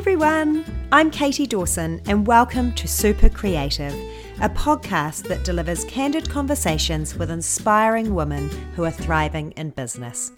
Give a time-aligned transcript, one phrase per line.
[0.00, 3.92] everyone, I'm Katie Dawson, and welcome to Super Creative,
[4.40, 10.32] a podcast that delivers candid conversations with inspiring women who are thriving in business.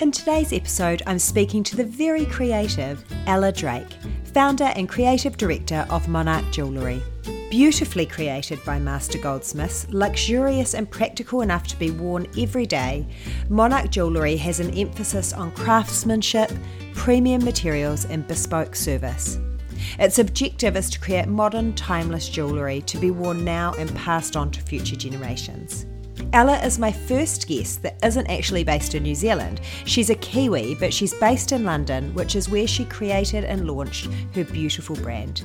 [0.00, 3.96] In today's episode, I'm speaking to the very creative Ella Drake,
[4.34, 7.00] founder and creative director of Monarch Jewellery.
[7.50, 13.06] Beautifully created by master goldsmiths, luxurious and practical enough to be worn every day,
[13.48, 16.52] Monarch Jewellery has an emphasis on craftsmanship,
[16.92, 19.38] premium materials, and bespoke service.
[19.98, 24.50] Its objective is to create modern, timeless jewellery to be worn now and passed on
[24.50, 25.86] to future generations.
[26.34, 29.62] Ella is my first guest that isn't actually based in New Zealand.
[29.86, 34.10] She's a Kiwi, but she's based in London, which is where she created and launched
[34.34, 35.44] her beautiful brand.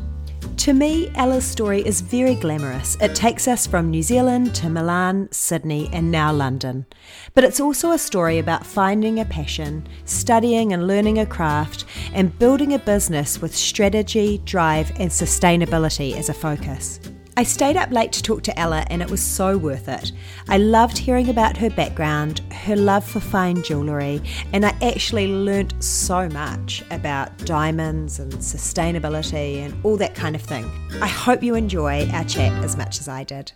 [0.58, 2.96] To me, Ella's story is very glamorous.
[3.02, 6.86] It takes us from New Zealand to Milan, Sydney, and now London.
[7.34, 12.38] But it's also a story about finding a passion, studying and learning a craft, and
[12.40, 17.00] building a business with strategy, drive, and sustainability as a focus.
[17.36, 20.12] I stayed up late to talk to Ella and it was so worth it.
[20.48, 24.22] I loved hearing about her background, her love for fine jewellery,
[24.54, 30.44] and I actually learnt so much about diamonds and sustainability and all that kind of
[30.44, 30.70] thing.
[31.02, 33.52] I hope you enjoy our chat as much as I did.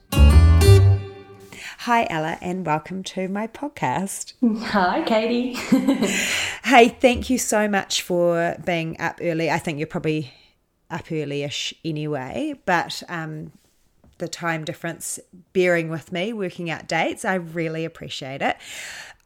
[1.81, 4.33] Hi, Ella, and welcome to my podcast.
[4.69, 5.53] Hi, Katie.
[6.63, 9.51] hey, thank you so much for being up early.
[9.51, 10.33] I think you're probably
[10.89, 13.51] up early-ish anyway, but um,
[14.19, 15.19] the time difference
[15.53, 17.25] bearing with me, working out dates.
[17.25, 18.57] I really appreciate it.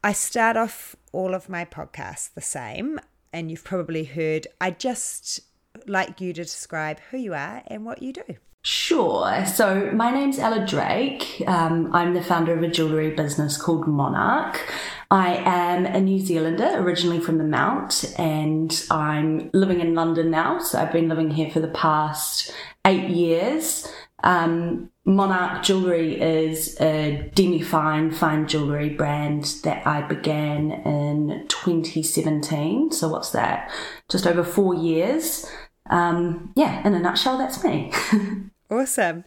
[0.04, 2.98] I start off all of my podcasts the same,
[3.32, 4.46] and you've probably heard.
[4.60, 5.40] I just
[5.86, 8.36] like you to describe who you are and what you do.
[8.64, 9.44] Sure.
[9.44, 11.42] So my name's Ella Drake.
[11.48, 14.72] Um, I'm the founder of a jewellery business called Monarch.
[15.10, 20.60] I am a New Zealander, originally from the Mount, and I'm living in London now.
[20.60, 22.52] So I've been living here for the past
[22.86, 23.88] eight years.
[24.22, 32.92] Um, Monarch Jewelry is a demi-fine fine jewelry brand that I began in 2017.
[32.92, 33.70] So what's that?
[34.08, 35.50] Just over four years.
[35.90, 37.92] Um, yeah, in a nutshell, that's me.
[38.70, 39.24] awesome.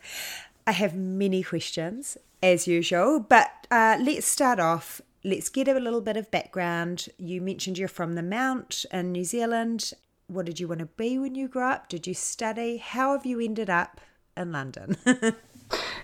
[0.66, 5.02] I have many questions as usual, but uh, let's start off.
[5.26, 7.08] Let's get a little bit of background.
[7.18, 9.92] You mentioned you're from the Mount in New Zealand.
[10.28, 11.90] What did you want to be when you grew up?
[11.90, 12.78] Did you study?
[12.78, 14.00] How have you ended up
[14.38, 14.98] in London?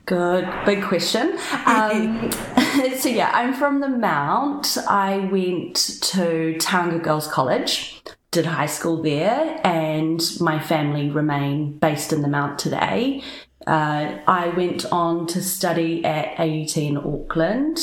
[0.05, 1.37] Good, big question.
[1.65, 2.31] Um,
[2.97, 4.77] so yeah, I'm from the Mount.
[4.89, 12.11] I went to Tauranga Girls College, did high school there, and my family remain based
[12.11, 13.23] in the Mount today.
[13.67, 17.79] Uh, I went on to study at AUT in Auckland,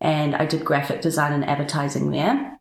[0.00, 2.58] and I did graphic design and advertising there.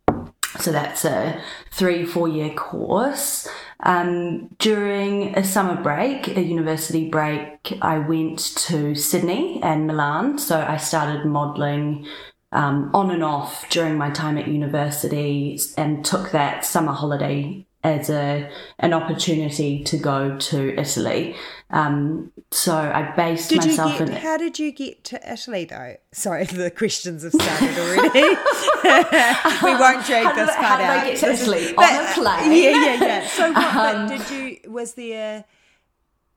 [0.59, 3.47] So that's a three, four year course.
[3.81, 10.37] Um, during a summer break, a university break, I went to Sydney and Milan.
[10.37, 12.05] So I started modelling
[12.51, 18.09] um, on and off during my time at university and took that summer holiday as
[18.09, 21.35] a an opportunity to go to Italy.
[21.71, 24.15] Um, so I based did myself get, in.
[24.15, 25.97] How did you get to Italy though?
[26.11, 28.21] Sorry, the questions have started already.
[29.63, 31.03] we won't drag how this part how did out.
[31.03, 32.51] I get to Italy on a plane?
[32.51, 33.27] Yeah, yeah, yeah.
[33.27, 34.71] So, what, Um, did you?
[34.71, 35.45] Was there?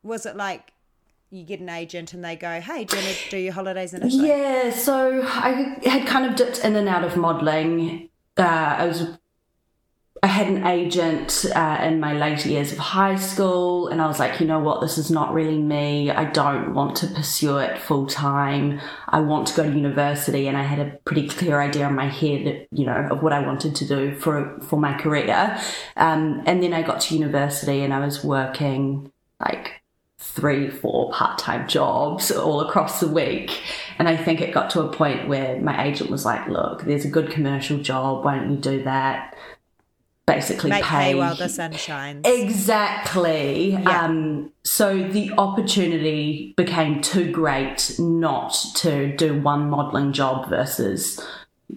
[0.03, 0.71] Was it like?
[1.31, 3.95] You get an agent and they go, "Hey, do you want to do your holidays
[3.95, 8.09] in Italy?" Yeah, so I had kind of dipped in and out of modelling.
[8.37, 9.17] Uh, I was,
[10.23, 14.19] I had an agent uh, in my later years of high school, and I was
[14.19, 16.11] like, you know what, this is not really me.
[16.11, 18.79] I don't want to pursue it full time.
[19.09, 22.07] I want to go to university, and I had a pretty clear idea in my
[22.07, 25.59] head, you know, of what I wanted to do for for my career.
[25.97, 29.83] Um, and then I got to university, and I was working like
[30.19, 33.61] three, four part time jobs all across the week.
[33.99, 37.03] And I think it got to a point where my agent was like, look, there's
[37.03, 38.23] a good commercial job.
[38.23, 39.35] Why don't you do that?
[40.25, 41.15] Basically, Make pay.
[41.15, 42.21] while the sun shines.
[42.25, 43.71] Exactly.
[43.71, 44.05] Yeah.
[44.05, 51.19] Um, so the opportunity became too great not to do one modelling job versus,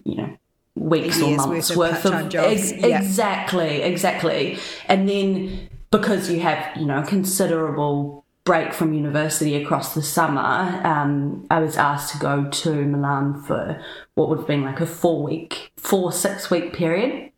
[0.05, 0.37] you know,
[0.75, 2.99] weeks or months worth worth of ex- Yeah.
[3.01, 4.57] exactly, exactly.
[4.87, 11.45] And then because you have, you know, considerable break from university across the summer, um,
[11.51, 13.81] I was asked to go to Milan for
[14.15, 17.31] what would have been like a four week, four, six week period.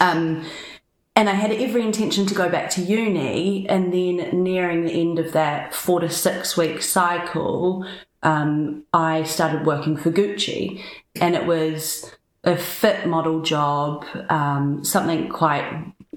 [0.00, 0.44] Um,
[1.14, 5.18] and I had every intention to go back to uni, and then nearing the end
[5.18, 7.86] of that four to six week cycle,
[8.22, 10.82] um, I started working for Gucci,
[11.20, 12.12] and it was
[12.44, 15.64] a fit model job, um, something quite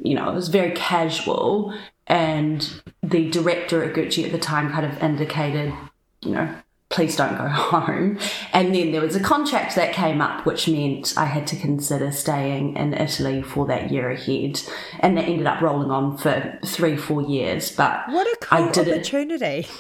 [0.02, 1.74] you know, it was very casual.
[2.08, 5.74] And the director at Gucci at the time kind of indicated,
[6.22, 6.56] you know,
[7.00, 8.20] please don't go home.
[8.52, 12.12] And then there was a contract that came up, which meant I had to consider
[12.12, 14.62] staying in Italy for that year ahead.
[15.00, 17.72] And that ended up rolling on for three, four years.
[17.72, 19.46] But what a cool I did opportunity.
[19.46, 19.72] It.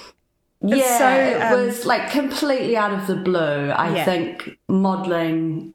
[0.62, 3.69] yeah, so, um, it was like completely out of the blue.
[3.69, 4.06] I yeah.
[4.06, 5.74] think modeling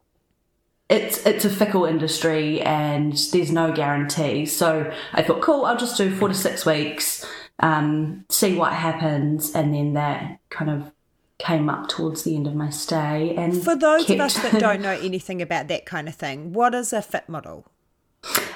[0.89, 4.47] it's it's a fickle industry and there's no guarantee.
[4.47, 7.27] So I thought, cool, I'll just do four to six weeks,
[7.59, 10.94] um, see what happens, and then that kind of
[11.39, 13.35] came up towards the end of my stay.
[13.37, 14.21] And for those kept...
[14.21, 17.29] of us that don't know anything about that kind of thing, what is a fit
[17.29, 17.67] model?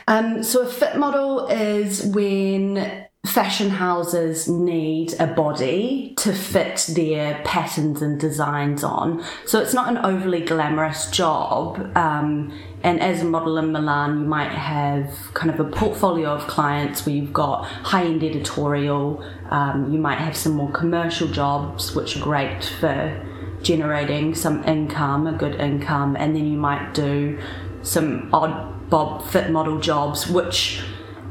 [0.06, 7.42] Um, so a fit model is when fashion houses need a body to fit their
[7.44, 9.22] patterns and designs on.
[9.44, 11.94] So it's not an overly glamorous job.
[11.96, 16.46] Um, and as a model in Milan, you might have kind of a portfolio of
[16.46, 21.94] clients where you've got high end editorial, um, you might have some more commercial jobs,
[21.94, 23.26] which are great for
[23.62, 27.38] generating some income, a good income, and then you might do
[27.82, 30.82] some odd bob fit model jobs, which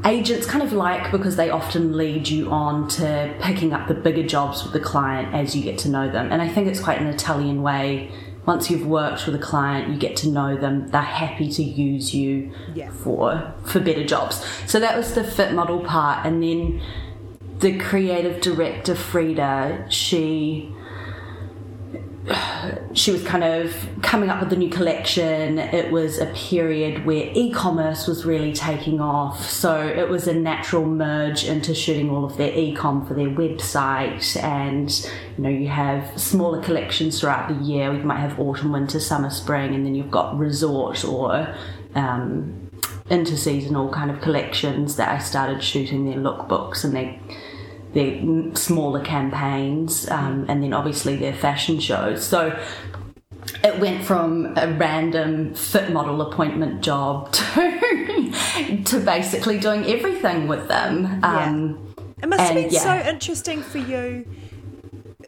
[0.04, 4.22] agents kind of like because they often lead you on to picking up the bigger
[4.22, 6.30] jobs with the client as you get to know them.
[6.30, 8.12] And I think it's quite an Italian way.
[8.48, 10.88] Once you've worked with a client, you get to know them.
[10.88, 12.90] They're happy to use you yeah.
[12.90, 14.42] for for better jobs.
[14.66, 16.80] So that was the fit model part, and then
[17.58, 20.74] the creative director Frida, she
[22.92, 25.58] she was kind of coming up with a new collection.
[25.58, 29.48] It was a period where e commerce was really taking off.
[29.48, 33.28] So it was a natural merge into shooting all of their e com for their
[33.28, 34.42] website.
[34.42, 34.90] And,
[35.36, 37.92] you know, you have smaller collections throughout the year.
[37.92, 41.54] You might have autumn, winter, summer, spring, and then you've got resort or
[41.94, 42.70] um,
[43.10, 47.18] interseasonal kind of collections that I started shooting their lookbooks and they
[47.94, 52.26] their smaller campaigns, um, and then obviously their fashion shows.
[52.26, 52.58] So
[53.64, 60.68] it went from a random fit model appointment job to to basically doing everything with
[60.68, 61.24] them.
[61.24, 62.04] Um, yeah.
[62.22, 62.80] It must and, have been yeah.
[63.04, 64.26] so interesting for you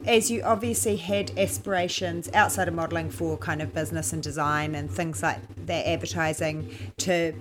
[0.07, 4.91] as you obviously had aspirations outside of modeling for kind of business and design and
[4.91, 7.33] things like that advertising to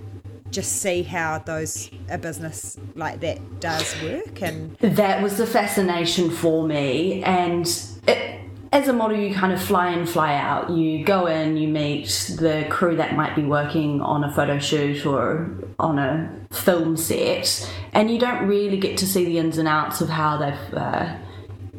[0.50, 6.30] just see how those a business like that does work and that was the fascination
[6.30, 7.22] for me.
[7.22, 7.66] And
[8.06, 8.40] it,
[8.72, 10.70] as a model you kind of fly in fly out.
[10.70, 12.08] You go in you meet
[12.38, 17.68] the crew that might be working on a photo shoot or on a film set.
[17.92, 21.16] And you don't really get to see the ins and outs of how they've uh,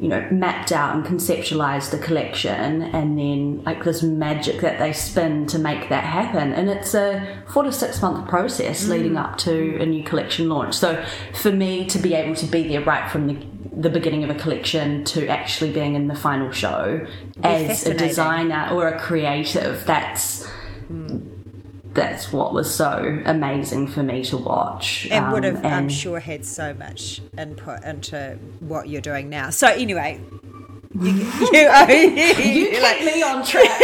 [0.01, 4.91] you know, mapped out and conceptualized the collection and then like this magic that they
[4.91, 6.53] spin to make that happen.
[6.53, 8.89] And it's a four to six month process mm.
[8.89, 10.73] leading up to a new collection launch.
[10.73, 11.05] So
[11.35, 13.37] for me to be able to be there right from the
[13.73, 17.05] the beginning of a collection to actually being in the final show
[17.41, 20.47] as a designer or a creative, that's
[20.91, 21.30] mm
[21.93, 25.07] that's what was so amazing for me to watch.
[25.11, 29.29] And um, would have, and I'm sure, had so much input into what you're doing
[29.29, 29.49] now.
[29.49, 30.21] So anyway,
[30.99, 33.81] you, you, oh, you keep like, me on track.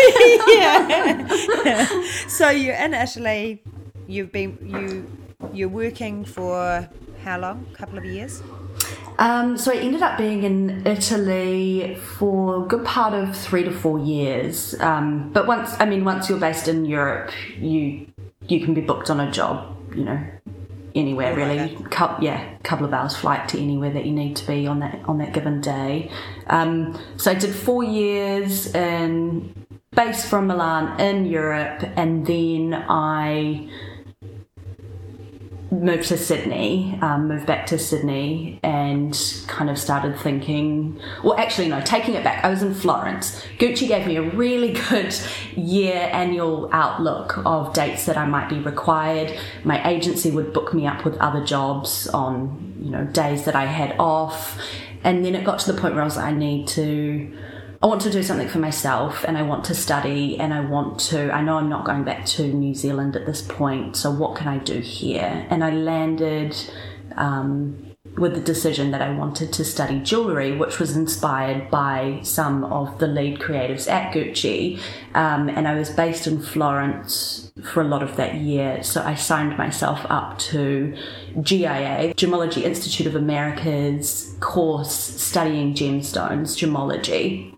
[0.48, 2.01] yeah.
[2.27, 3.62] so you're in Italy.
[4.07, 5.06] You've been you
[5.54, 6.87] you're working for
[7.23, 7.66] how long?
[7.73, 8.42] A couple of years.
[9.19, 13.71] Um, so I ended up being in Italy for a good part of three to
[13.71, 14.76] four years.
[14.80, 18.07] Um, but once, I mean, once you're based in Europe, you
[18.47, 20.24] you can be booked on a job, you know,
[20.95, 21.76] anywhere really.
[21.90, 24.80] Co- yeah, a couple of hours flight to anywhere that you need to be on
[24.80, 26.12] that on that given day.
[26.47, 29.54] Um, so I did four years in
[29.92, 33.69] based from Milan in Europe, and then I
[35.71, 41.00] moved to Sydney, um, moved back to Sydney, and kind of started thinking.
[41.24, 42.44] Well, actually, no, taking it back.
[42.44, 43.42] I was in Florence.
[43.59, 45.16] Gucci gave me a really good
[45.56, 49.38] year annual outlook of dates that I might be required.
[49.64, 53.66] My agency would book me up with other jobs on you know days that I
[53.66, 54.59] had off,
[55.04, 57.38] and then it got to the point where I was like, I need to
[57.81, 61.00] I want to do something for myself and I want to study and I want
[61.12, 64.36] to, I know I'm not going back to New Zealand at this point, so what
[64.36, 65.46] can I do here?
[65.52, 66.56] And I landed
[67.16, 72.64] um, with the decision that I wanted to study jewellery, which was inspired by some
[72.64, 74.80] of the lead creatives at Gucci.
[75.14, 79.14] Um, and I was based in Florence for a lot of that year, so I
[79.14, 80.96] signed myself up to
[81.42, 87.56] GIA, Gemology Institute of America's course studying gemstones, gemology.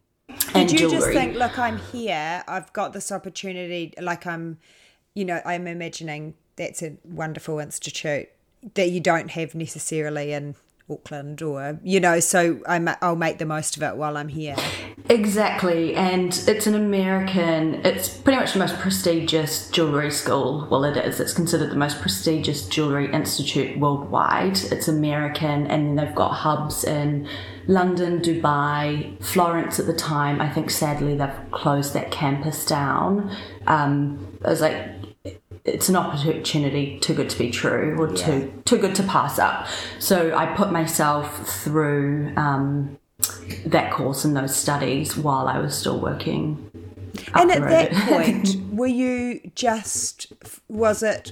[0.53, 0.97] Did you jewelry.
[0.97, 4.57] just think, look, I'm here, I've got this opportunity, like I'm,
[5.13, 8.29] you know, I'm imagining that's a wonderful institute
[8.73, 10.55] that you don't have necessarily in
[10.89, 14.55] Auckland or you know so I I'll make the most of it while I'm here.
[15.09, 17.85] Exactly, and it's an American.
[17.85, 20.67] It's pretty much the most prestigious jewelry school.
[20.69, 21.19] Well, it is.
[21.19, 24.59] It's considered the most prestigious jewelry institute worldwide.
[24.71, 27.27] It's American, and they've got hubs in
[27.65, 30.41] London, Dubai, Florence at the time.
[30.41, 33.35] I think sadly they've closed that campus down.
[33.65, 34.89] Um, it was like
[35.65, 38.15] it's an opportunity too good to be true or yeah.
[38.15, 39.67] too too good to pass up.
[39.99, 42.97] So I put myself through um,
[43.65, 46.68] that course and those studies while I was still working.
[47.33, 50.33] And at that point, were you just
[50.67, 51.31] was it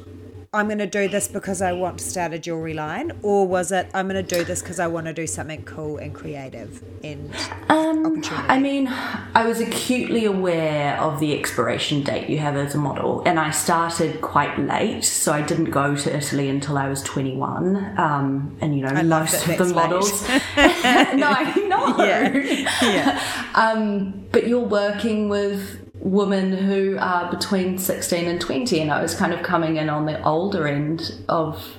[0.54, 3.72] I'm going to do this because I want to start a jewelry line, or was
[3.72, 6.82] it I'm going to do this because I want to do something cool and creative
[7.04, 7.32] and
[7.70, 8.48] um, opportunity?
[8.48, 13.24] I mean, I was acutely aware of the expiration date you have as a model,
[13.26, 18.00] and I started quite late, so I didn't go to Italy until I was 21.
[18.00, 20.28] Um, and you know, I most of the models.
[20.30, 22.04] no, I know.
[22.04, 22.72] Yeah.
[22.82, 23.52] yeah.
[23.54, 29.16] Um, but you're working with women who are between 16 and 20 and I was
[29.16, 31.78] kind of coming in on the older end of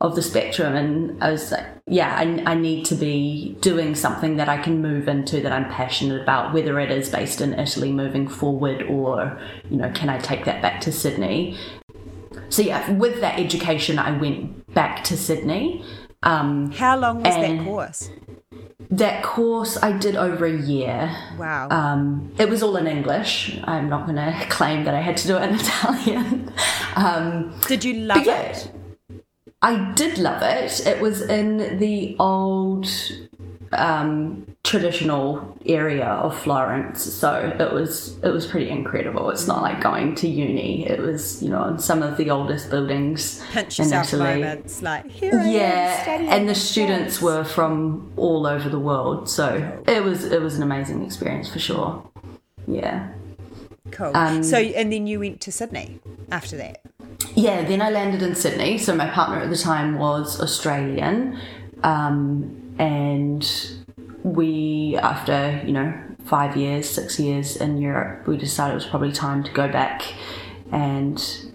[0.00, 4.36] of the spectrum and I was like yeah I, I need to be doing something
[4.36, 7.92] that I can move into that I'm passionate about whether it is based in Italy
[7.92, 9.38] moving forward or
[9.70, 11.56] you know can I take that back to Sydney?
[12.48, 15.84] So yeah with that education I went back to Sydney
[16.24, 18.10] um, how long was that course
[18.90, 21.14] that course I did over a year.
[21.38, 21.68] Wow.
[21.70, 23.58] Um, it was all in English.
[23.64, 26.52] I'm not going to claim that I had to do it in Italian.
[26.96, 28.70] Um, did you love yeah, it?
[29.62, 30.86] I did love it.
[30.86, 32.86] It was in the old
[33.76, 39.30] um, traditional area of Florence, so it was it was pretty incredible.
[39.30, 40.86] It's not like going to uni.
[40.88, 44.40] It was you know in some of the oldest buildings Pinch in Italy.
[44.40, 50.02] Moments, like here yeah, and the students were from all over the world, so it
[50.02, 52.02] was it was an amazing experience for sure.
[52.66, 53.12] Yeah.
[53.90, 54.16] Cool.
[54.16, 56.00] Um, so and then you went to Sydney
[56.30, 56.80] after that.
[57.34, 58.78] Yeah, then I landed in Sydney.
[58.78, 61.38] So my partner at the time was Australian.
[61.82, 63.48] Um, and
[64.22, 69.12] we, after you know five years, six years in Europe, we decided it was probably
[69.12, 70.02] time to go back
[70.72, 71.54] and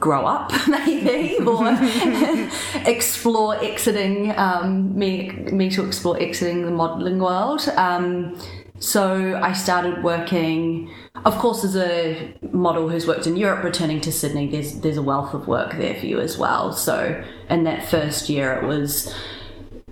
[0.00, 1.66] grow up, maybe, or
[2.86, 7.66] explore exiting um, me me to explore exiting the modelling world.
[7.76, 8.38] Um,
[8.78, 10.90] so I started working.
[11.24, 15.02] Of course, as a model who's worked in Europe, returning to Sydney, there's there's a
[15.02, 16.72] wealth of work there for you as well.
[16.72, 19.14] So in that first year, it was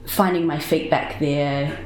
[0.07, 1.79] finding my feet back there,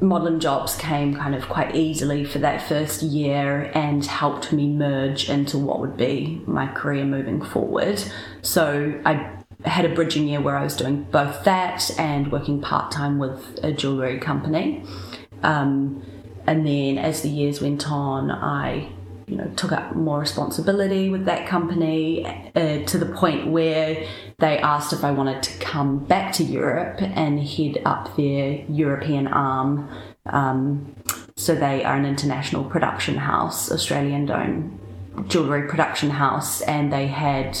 [0.00, 5.28] modelling jobs came kind of quite easily for that first year and helped me merge
[5.28, 8.02] into what would be my career moving forward.
[8.42, 9.30] So I
[9.64, 13.58] had a bridging year where I was doing both that and working part time with
[13.62, 14.84] a jewellery company.
[15.42, 16.04] Um,
[16.46, 18.92] and then as the years went on, I
[19.26, 24.06] you know took up more responsibility with that company uh, to the point where
[24.38, 29.26] they asked if I wanted to come back to Europe and head up their European
[29.26, 29.88] arm.
[30.26, 30.94] Um,
[31.36, 34.78] so they are an international production house, Australian owned
[35.28, 37.58] jewellery production house, and they had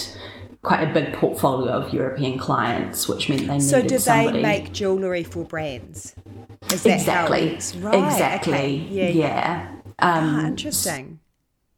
[0.62, 4.38] quite a big portfolio of European clients, which meant they needed so did somebody.
[4.38, 6.14] they make jewellery for brands?
[6.70, 7.58] exactly.
[7.78, 8.04] Right.
[8.04, 8.52] Exactly.
[8.54, 8.70] Okay.
[8.90, 9.08] Yeah.
[9.08, 9.68] yeah.
[9.98, 11.20] Um, ah, interesting.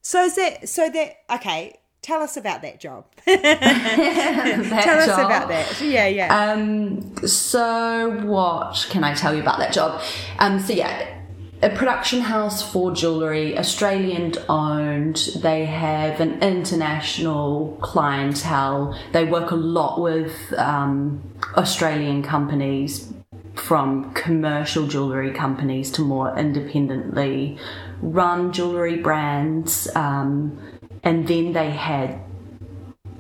[0.07, 1.81] So is that so that okay?
[2.01, 3.07] Tell us about that job.
[3.27, 5.09] that tell job.
[5.09, 5.81] us about that.
[5.81, 6.53] Yeah, yeah.
[6.53, 10.01] Um, so what can I tell you about that job?
[10.39, 11.13] Um, so yeah,
[11.61, 15.17] a production house for jewellery, Australian owned.
[15.43, 18.97] They have an international clientele.
[19.11, 21.21] They work a lot with um,
[21.57, 23.13] Australian companies,
[23.57, 27.59] from commercial jewellery companies to more independently
[28.01, 29.89] run jewellery brands.
[29.95, 30.59] Um,
[31.03, 32.21] and then they had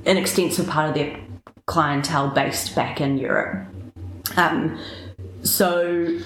[0.04, 1.21] an extensive part of their
[1.66, 3.66] clientele based back in Europe.
[4.37, 4.78] Um,
[5.42, 6.18] so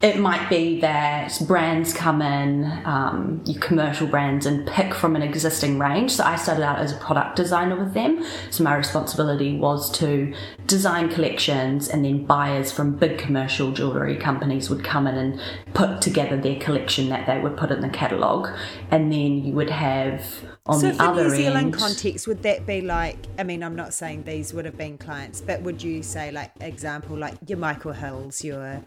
[0.00, 5.22] it might be that brands come in, um, your commercial brands, and pick from an
[5.22, 6.10] existing range.
[6.12, 8.22] So I started out as a product designer with them.
[8.50, 10.34] So my responsibility was to
[10.66, 15.40] design collections, and then buyers from big commercial jewellery companies would come in and
[15.72, 18.50] put together their collection that they would put in the catalogue.
[18.90, 22.66] And then you would have on so the other New Zealand end, context, would that
[22.66, 23.18] be like?
[23.38, 26.52] I mean, I'm not saying these would have been clients, but would you say like
[26.60, 28.82] example like your Michael Hills, your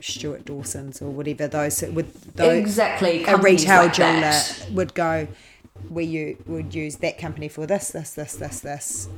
[0.00, 4.68] Stewart Dawson's, or whatever those would those exactly a retail like jeweler that.
[4.72, 5.26] would go.
[5.90, 9.08] We you would use that company for this, this, this, this, this.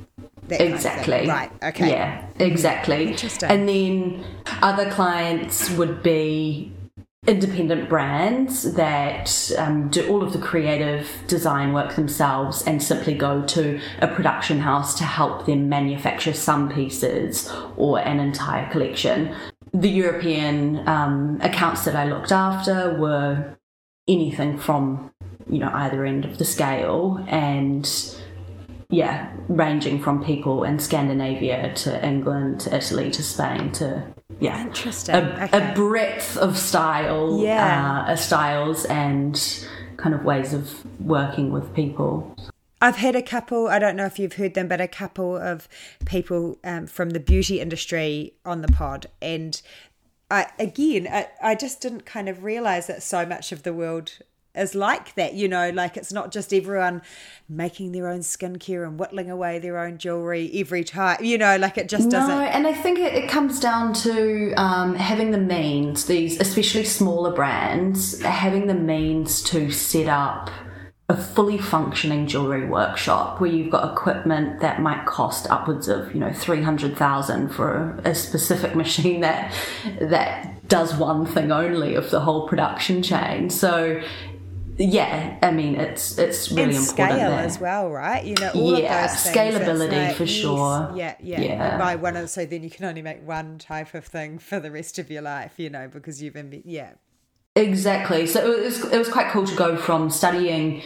[0.49, 1.27] exactly.
[1.27, 1.51] Right.
[1.61, 1.91] Okay.
[1.91, 3.09] Yeah, exactly.
[3.09, 3.49] Interesting.
[3.49, 4.25] And then
[4.61, 6.71] other clients would be
[7.27, 13.43] independent brands that um, do all of the creative design work themselves and simply go
[13.43, 19.35] to a production house to help them manufacture some pieces or an entire collection.
[19.73, 23.57] The European um, accounts that I looked after were
[24.07, 25.11] anything from
[25.49, 27.85] you know either end of the scale and
[28.89, 34.03] yeah ranging from people in Scandinavia to England to Italy to Spain to
[34.39, 35.15] yeah Interesting.
[35.15, 35.71] a, Okay.
[35.71, 38.05] a breadth of style Yeah.
[38.07, 39.35] uh, styles and
[39.97, 42.35] kind of ways of working with people
[42.79, 45.67] I've had a couple, I don't know if you've heard them, but a couple of
[46.05, 49.07] people um, from the beauty industry on the pod.
[49.19, 49.59] And
[50.29, 54.19] I, again, I, I just didn't kind of realize that so much of the world
[54.57, 57.01] is like that, you know, like it's not just everyone
[57.49, 61.77] making their own skincare and whittling away their own jewelry every time, you know, like
[61.77, 62.29] it just doesn't.
[62.29, 66.85] No, and I think it, it comes down to um, having the means, these especially
[66.85, 70.49] smaller brands, having the means to set up
[71.09, 76.19] a fully functioning jewelry workshop where you've got equipment that might cost upwards of you
[76.19, 79.53] know three hundred thousand for a, a specific machine that
[80.01, 83.49] that does one thing only of the whole production chain.
[83.49, 84.01] So.
[84.79, 87.39] Yeah, I mean it's it's really and important scale there.
[87.39, 88.23] as well, right?
[88.23, 89.35] You know, all Yeah, of those things.
[89.55, 90.91] scalability It's for sure.
[90.95, 91.41] Yeah, yeah.
[91.41, 91.77] Yeah.
[91.77, 94.99] By one, so then you can only make one type of thing for the rest
[94.99, 96.91] of your life, you know, because you've been, yeah.
[97.55, 98.27] Exactly.
[98.27, 100.83] So it was it was quite cool to go from studying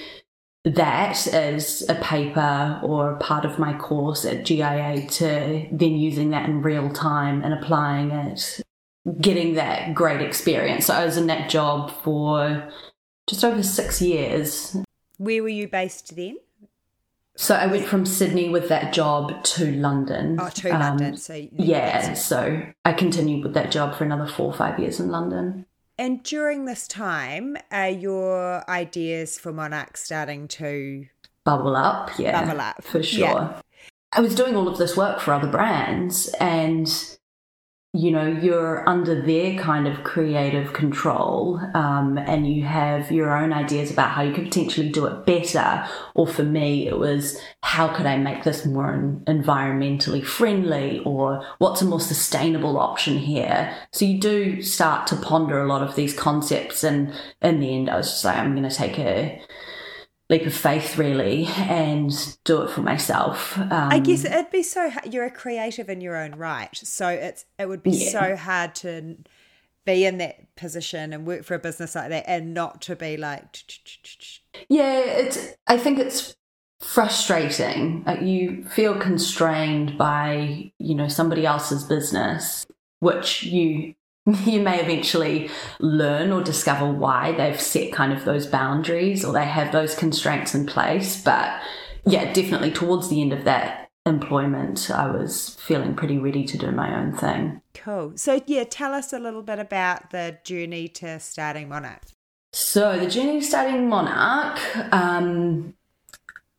[0.64, 6.48] that as a paper or part of my course at GIA to then using that
[6.48, 8.62] in real time and applying it,
[9.20, 10.86] getting that great experience.
[10.86, 12.70] So I was in that job for
[13.28, 14.76] just over six years.
[15.18, 16.38] Where were you based then?
[17.36, 20.38] So I went from Sydney with that job to London.
[20.40, 21.18] Oh, to Um, London.
[21.18, 25.10] So Yeah, so I continued with that job for another four or five years in
[25.10, 25.66] London.
[25.98, 31.06] And during this time, are your ideas for Monarch starting to
[31.44, 33.62] bubble up yeah Bubble up, for sure yeah.
[34.14, 37.18] i was doing all of this work for other brands and
[37.94, 43.52] you know you're under their kind of creative control um, and you have your own
[43.52, 45.86] ideas about how you could potentially do it better.
[46.16, 48.94] Or for me it was how could i make this more
[49.28, 51.02] environmentally friendly?
[51.06, 53.76] Or what's a more sustainable option here?
[53.92, 57.90] So you do start to ponder a lot of these concepts and in the end
[57.90, 59.42] i was just like i'm going to take a
[60.32, 64.90] leap of faith really and do it for myself um, I guess it'd be so
[65.08, 66.76] you're a creative in your own right.
[66.76, 68.10] So it's it would be Yeah.
[68.10, 69.18] so hard to
[69.86, 73.18] be in that position and work for a business like that and not to be
[73.18, 73.58] like
[74.70, 76.36] yeah it's i think it's
[76.80, 82.66] frustrating like you feel constrained by you know somebody else's business
[83.00, 83.94] which you
[84.46, 89.46] you may eventually learn or discover why they've set kind of those boundaries or they
[89.46, 91.60] have those constraints in place but
[92.06, 96.72] yeah definitely towards the end of that employment i was feeling pretty ready to do
[96.72, 98.14] my own thing cool.
[98.16, 102.04] So yeah, tell us a little bit about the journey to starting Monarch.
[102.54, 104.60] So the journey to starting Monarch
[104.94, 105.74] um,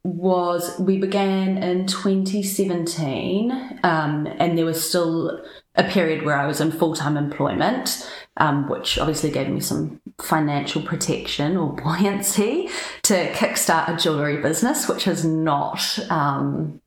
[0.05, 5.45] was we began in 2017, um, and there was still
[5.75, 10.01] a period where I was in full time employment, um, which obviously gave me some
[10.21, 12.69] financial protection or buoyancy
[13.03, 15.99] to kickstart a jewelry business, which is not.
[16.11, 16.81] Um,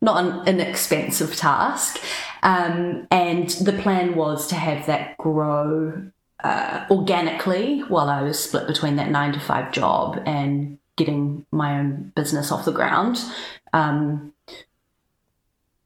[0.00, 1.98] not an inexpensive task.
[2.42, 6.10] Um, and the plan was to have that grow
[6.44, 11.78] uh, organically while I was split between that nine to five job and getting my
[11.78, 13.18] own business off the ground.
[13.72, 14.33] Um,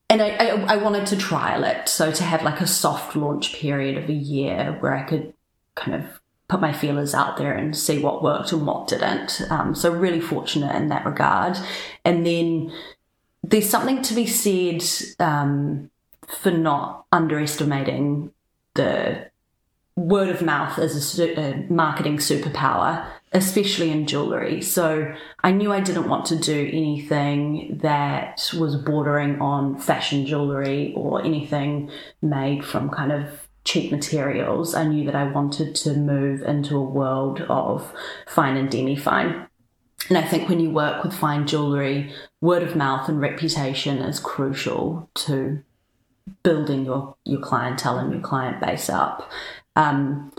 [0.08, 1.88] and I, I, I wanted to trial it.
[1.88, 5.34] So to have like a soft launch period of a year where I could
[5.74, 9.42] kind of put my feelers out there and see what worked and what didn't.
[9.50, 11.58] Um, so really fortunate in that regard.
[12.04, 12.72] And then
[13.42, 14.82] there's something to be said
[15.20, 15.90] um,
[16.26, 18.32] for not underestimating
[18.74, 19.30] the
[19.94, 24.62] word of mouth as a, a marketing superpower, especially in jewelry.
[24.62, 30.92] So I knew I didn't want to do anything that was bordering on fashion jewelry
[30.96, 31.90] or anything
[32.22, 34.74] made from kind of cheap materials.
[34.74, 37.92] I knew that I wanted to move into a world of
[38.26, 39.46] fine and demi fine.
[40.08, 44.20] And I think when you work with fine jewelry, word of mouth and reputation is
[44.20, 45.62] crucial to
[46.42, 49.30] building your, your clientele and your client base up.
[49.76, 50.32] Um,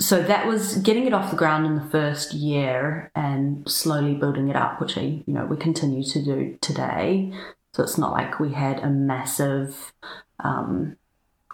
[0.00, 4.48] so that was getting it off the ground in the first year and slowly building
[4.48, 7.32] it up, which I, you know, we continue to do today.
[7.72, 9.92] So it's not like we had a massive.
[10.40, 10.96] Um,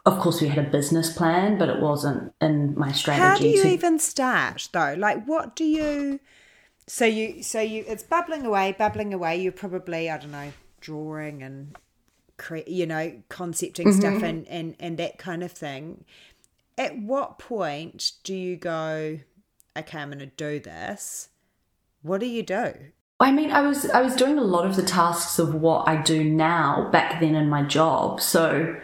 [0.06, 3.22] of course, we had a business plan, but it wasn't in my strategy.
[3.22, 4.94] How do you to- even start though?
[4.98, 6.20] Like, what do you?
[6.86, 9.40] So you, so you, it's bubbling away, bubbling away.
[9.40, 11.76] You're probably, I don't know, drawing and,
[12.36, 14.00] cre- you know, concepting Mm-hmm.
[14.00, 16.04] stuff and and and that kind of thing.
[16.80, 19.18] At what point do you go?
[19.76, 21.28] Okay, I'm going to do this.
[22.00, 22.72] What do you do?
[23.20, 26.00] I mean, I was I was doing a lot of the tasks of what I
[26.00, 28.22] do now back then in my job.
[28.22, 28.76] So,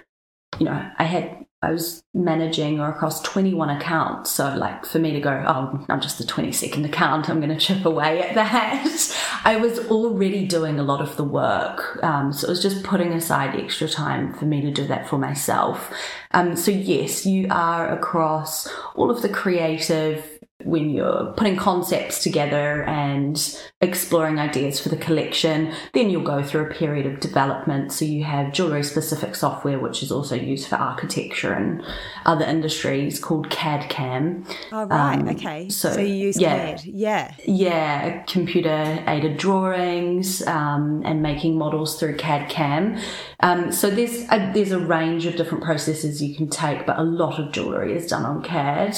[0.59, 4.31] you know, I had I was managing or across 21 accounts.
[4.31, 7.29] So, like for me to go, oh, I'm just the 22nd account.
[7.29, 9.41] I'm going to chip away at that.
[9.45, 11.99] I was already doing a lot of the work.
[12.05, 15.19] Um, so it was just putting aside extra time for me to do that for
[15.19, 15.93] myself.
[16.31, 22.83] Um, so yes, you are across all of the creative when you're putting concepts together
[22.85, 27.93] and exploring ideas for the collection, then you'll go through a period of development.
[27.93, 31.85] So you have jewelry specific software, which is also used for architecture and
[32.25, 34.45] other industries called CAD CAM.
[34.73, 35.69] Oh right, Um, okay.
[35.69, 36.77] So, so, you use yeah.
[36.77, 37.35] CAD, yeah.
[37.45, 42.99] Yeah, computer aided drawings um, and making models through CAD CAM.
[43.41, 47.05] Um, so there's a, there's a range of different processes you can take, but a
[47.05, 48.97] lot of jewelry is done on CAD.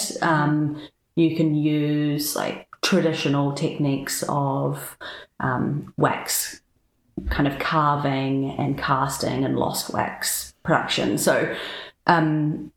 [1.19, 4.97] You can use like traditional techniques of
[5.41, 6.61] um, wax
[7.31, 11.19] kind of carving and casting and lost wax production.
[11.19, 11.55] So
[12.07, 12.71] um,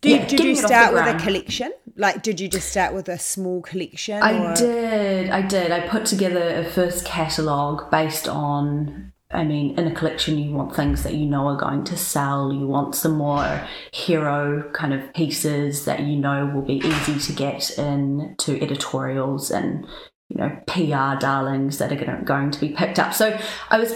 [0.00, 1.72] Do you, Yeah, did you getting it off the start with a collection?
[1.96, 4.22] Like, did you just start with a small collection?
[4.22, 5.30] I or- did.
[5.30, 5.70] I did.
[5.70, 9.12] I put together a first catalogue based on.
[9.30, 12.52] I mean, in a collection, you want things that you know are going to sell.
[12.52, 17.32] You want some more hero kind of pieces that you know will be easy to
[17.32, 19.84] get into editorials and,
[20.28, 23.14] you know, PR darlings that are going to be picked up.
[23.14, 23.36] So
[23.68, 23.92] I was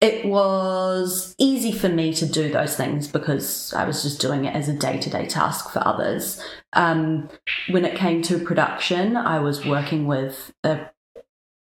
[0.00, 4.54] it was easy for me to do those things because I was just doing it
[4.54, 6.42] as a day to day task for others.
[6.72, 7.28] Um,
[7.68, 10.90] when it came to production, I was working with a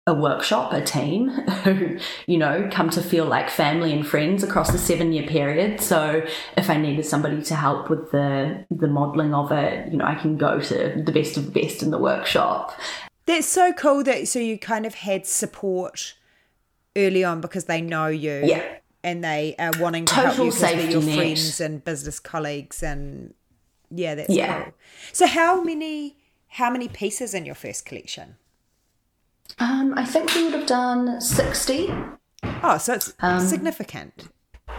[0.07, 1.29] a workshop, a team
[1.65, 5.81] who, you know, come to feel like family and friends across the seven year period.
[5.81, 6.23] So
[6.57, 10.15] if I needed somebody to help with the the modelling of it, you know, I
[10.15, 12.79] can go to the best of the best in the workshop.
[13.27, 16.15] That's so cool that so you kind of had support
[16.97, 18.43] early on because they know you.
[18.45, 18.63] Yeah.
[19.03, 21.17] And they are wanting to help Total you because your net.
[21.17, 23.35] friends and business colleagues and
[23.91, 24.65] yeah, that's Yeah.
[24.65, 24.73] cool.
[25.13, 28.37] So how many how many pieces in your first collection?
[29.59, 31.93] Um, I think we would have done sixty.
[32.63, 34.29] Oh, so it's Um, significant.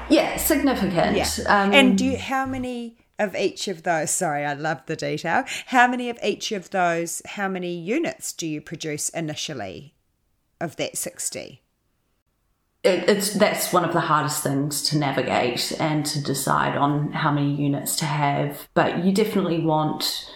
[0.09, 1.17] Yeah, significant.
[1.17, 1.29] Yeah.
[1.47, 4.11] Um, and do you, how many of each of those?
[4.11, 5.45] Sorry, I love the detail.
[5.67, 7.21] How many of each of those?
[7.25, 9.95] How many units do you produce initially
[10.59, 11.61] of that sixty?
[12.85, 17.31] it, it's that's one of the hardest things to navigate and to decide on how
[17.31, 18.69] many units to have.
[18.73, 20.34] But you definitely want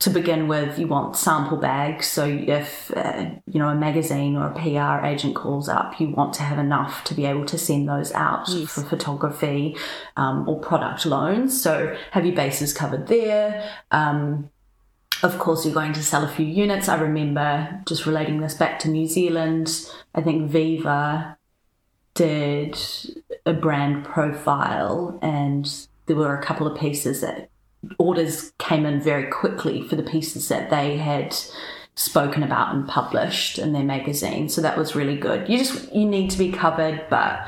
[0.00, 0.78] to begin with.
[0.78, 2.06] You want sample bags.
[2.06, 6.34] So if uh, you know a magazine or a PR agent calls up, you want
[6.34, 8.70] to have enough to be able to send those out Yes.
[8.70, 9.76] for photography
[10.16, 11.60] um, or product loans.
[11.60, 13.70] So have your bases covered there.
[13.90, 14.50] Um,
[15.22, 16.88] of course, you're going to sell a few units.
[16.88, 19.86] I remember just relating this back to New Zealand.
[20.14, 21.36] I think Viva
[22.14, 22.78] did
[23.44, 25.70] a brand profile, and
[26.06, 27.49] there were a couple of pieces that
[27.98, 31.36] orders came in very quickly for the pieces that they had
[31.94, 34.48] spoken about and published in their magazine.
[34.48, 35.48] So that was really good.
[35.48, 37.46] You just you need to be covered, but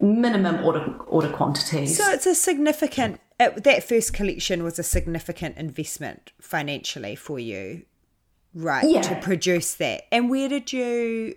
[0.00, 1.96] minimum order order quantities.
[1.96, 3.20] So it's a significant.
[3.38, 7.82] It, that first collection was a significant investment financially for you,
[8.54, 8.84] right?
[8.88, 9.02] Yeah.
[9.02, 11.36] To produce that, and where did you?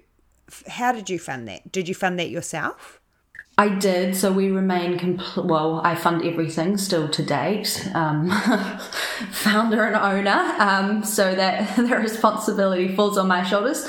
[0.68, 1.72] How did you fund that?
[1.72, 3.02] Did you fund that yourself?
[3.58, 4.16] I did.
[4.16, 5.82] So we remain compl- well.
[5.84, 7.90] I fund everything still to date.
[7.94, 8.30] Um,
[9.32, 10.56] founder and owner.
[10.60, 13.88] Um, so that the responsibility falls on my shoulders.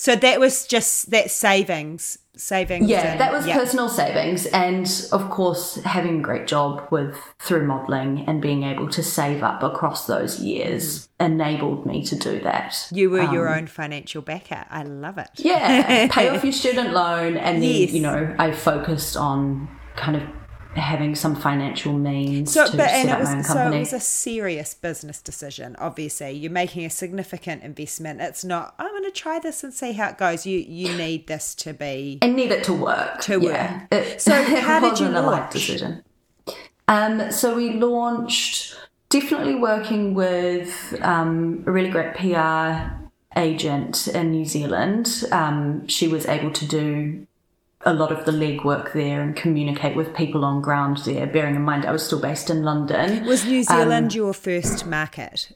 [0.00, 2.88] So that was just that savings, savings.
[2.88, 3.54] Yeah, and- that was yeah.
[3.58, 8.88] personal savings, and of course having a great job with through modelling and being able
[8.88, 12.88] to save up across those years enabled me to do that.
[12.90, 14.64] You were your own financial backer.
[14.70, 15.28] I love it.
[15.38, 17.92] Um, Yeah, pay off your student loan, and then Yes.
[17.92, 20.22] you know I focused on kind of
[20.74, 23.76] having some financial means So, to but set up my own was so company.
[23.76, 25.74] it was a serious business decision.
[25.78, 28.20] Obviously, you're making a significant investment.
[28.20, 28.74] It's not.
[28.78, 30.46] I'm going to try this and see how it goes.
[30.46, 32.18] You you need this to be.
[32.22, 33.20] and need it to work.
[33.22, 33.86] To yeah.
[33.90, 35.52] It, So how did you wasn't a launch?
[35.52, 36.04] decision.
[36.88, 38.76] Um, so we launched,
[39.10, 42.94] definitely working with um, a really great PR
[43.36, 45.24] agent in New Zealand.
[45.30, 47.26] Um, she was able to do
[47.82, 51.62] a lot of the legwork there and communicate with people on ground there, bearing in
[51.62, 53.24] mind I was still based in London.
[53.24, 55.52] Was New Zealand um, your first market?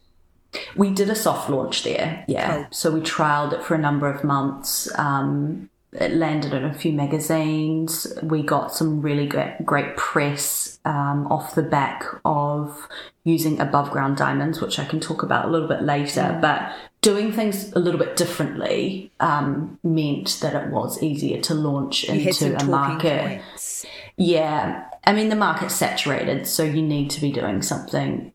[0.77, 2.55] We did a soft launch there, yeah.
[2.55, 2.67] Cool.
[2.71, 4.89] So we trialed it for a number of months.
[4.99, 8.13] Um, it landed in a few magazines.
[8.23, 12.89] We got some really great, great press um, off the back of
[13.23, 16.21] using above ground diamonds, which I can talk about a little bit later.
[16.21, 16.41] Yeah.
[16.41, 16.73] But
[17.05, 22.57] doing things a little bit differently um, meant that it was easier to launch into
[22.57, 23.43] a market.
[23.43, 23.85] Points.
[24.17, 24.89] Yeah.
[25.05, 28.33] I mean, the market's saturated, so you need to be doing something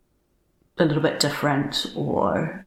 [0.77, 2.65] a little bit different or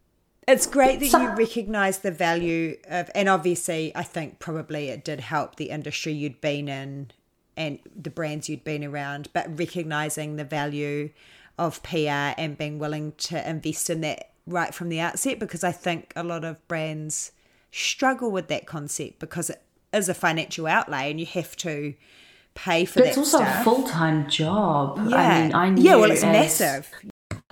[0.48, 5.20] it's great that you recognise the value of, and obviously, I think probably it did
[5.20, 7.12] help the industry you'd been in
[7.56, 11.10] and the brands you'd been around, but recognising the value
[11.56, 15.72] of PR and being willing to invest in that right from the outset, because I
[15.72, 17.32] think a lot of brands
[17.70, 21.94] struggle with that concept because it is a financial outlay and you have to
[22.54, 23.08] pay for but that.
[23.10, 23.60] It's also stuff.
[23.60, 24.98] a full time job.
[25.08, 25.96] Yeah, I mean, I yeah.
[25.96, 26.90] Well, it's massive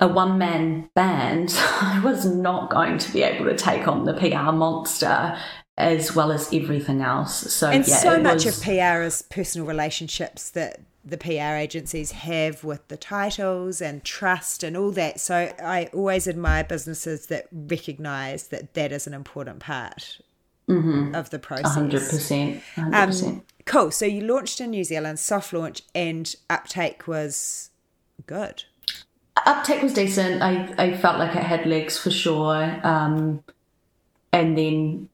[0.01, 4.15] a one man band, I was not going to be able to take on the
[4.15, 5.39] PR monster
[5.77, 7.53] as well as everything else.
[7.53, 8.59] So and yeah, so much was...
[8.59, 14.63] of PR is personal relationships that the PR agencies have with the titles and trust
[14.63, 15.21] and all that.
[15.21, 20.21] So I always admire businesses that recognise that that is an important part
[20.69, 21.15] mm-hmm.
[21.15, 21.75] of the process.
[21.75, 22.63] hundred percent.
[22.77, 23.91] Um, cool.
[23.91, 27.71] So you launched in New Zealand, soft launch, and uptake was
[28.27, 28.65] good
[29.47, 30.43] uptake was decent.
[30.43, 32.81] I, I felt like it had legs for sure.
[32.83, 33.43] Um,
[34.33, 35.09] and then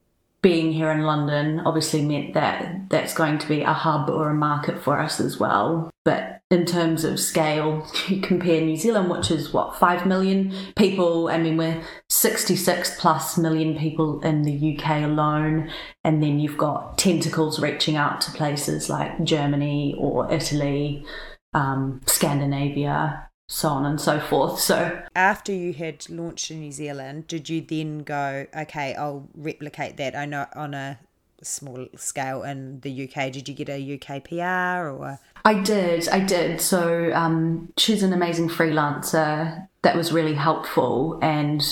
[0.47, 4.33] being here in London obviously meant that that's going to be a hub or a
[4.33, 5.89] market for us as well.
[6.05, 11.27] But in terms of scale, you compare New Zealand, which is what, 5 million people.
[11.27, 15.69] I mean, we're 66 plus million people in the UK alone.
[16.05, 21.05] And then you've got tentacles reaching out to places like Germany or Italy,
[21.53, 24.59] um, Scandinavia so on and so forth.
[24.59, 29.97] So after you had launched in New Zealand, did you then go, okay, I'll replicate
[29.97, 30.15] that?
[30.15, 30.99] I know on a
[31.41, 33.31] small scale in the UK.
[33.31, 35.19] Did you get a UK PR or?
[35.45, 36.59] I did, I did.
[36.59, 39.67] So um, she's an amazing freelancer.
[39.83, 41.17] That was really helpful.
[41.21, 41.65] And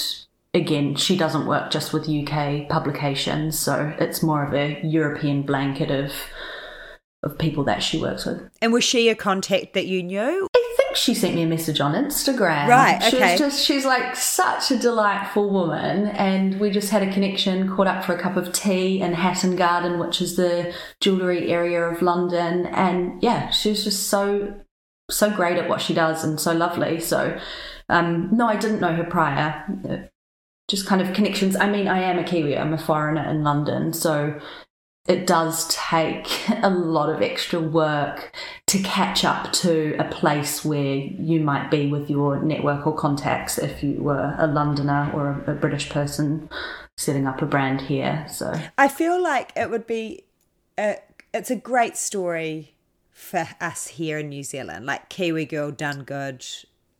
[0.54, 5.92] again, she doesn't work just with UK publications, so it's more of a European blanket
[5.92, 6.14] of
[7.24, 8.40] of people that she works with.
[8.62, 10.48] And was she a contact that you knew?
[10.96, 12.68] She sent me a message on Instagram.
[12.68, 12.98] Right.
[12.98, 13.10] Okay.
[13.10, 17.74] She was just she's like such a delightful woman and we just had a connection,
[17.76, 21.84] caught up for a cup of tea in Hatton Garden, which is the jewellery area
[21.84, 22.66] of London.
[22.68, 24.54] And yeah, she was just so
[25.10, 27.00] so great at what she does and so lovely.
[27.00, 27.38] So
[27.90, 30.10] um no, I didn't know her prior.
[30.68, 31.56] Just kind of connections.
[31.56, 34.40] I mean, I am a Kiwi, I'm a foreigner in London, so
[35.08, 36.28] it does take
[36.64, 38.32] a lot of extra work
[38.68, 43.58] to catch up to a place where you might be with your network or contacts
[43.58, 46.50] if you were a Londoner or a, British person
[46.98, 48.26] setting up a brand here.
[48.30, 50.24] So I feel like it would be
[50.78, 50.98] a,
[51.34, 52.74] it's a great story
[53.12, 56.46] for us here in New Zealand, like Kiwi girl done good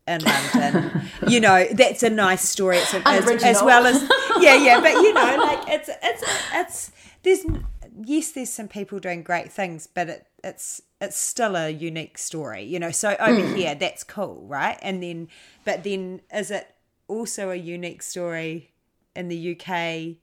[0.06, 1.02] in London.
[1.28, 2.78] you know, that's a nice story.
[2.78, 4.02] It's a, as, as well as
[4.40, 6.92] yeah, yeah, but you know, like it's it's it's
[7.22, 7.44] there's
[8.04, 12.62] yes, there's some people doing great things, but it, it's it's still a unique story,
[12.62, 12.90] you know.
[12.90, 13.56] So over mm.
[13.56, 14.78] here, that's cool, right?
[14.82, 15.28] And then,
[15.64, 16.74] but then, is it
[17.08, 18.72] also a unique story
[19.14, 20.16] in the UK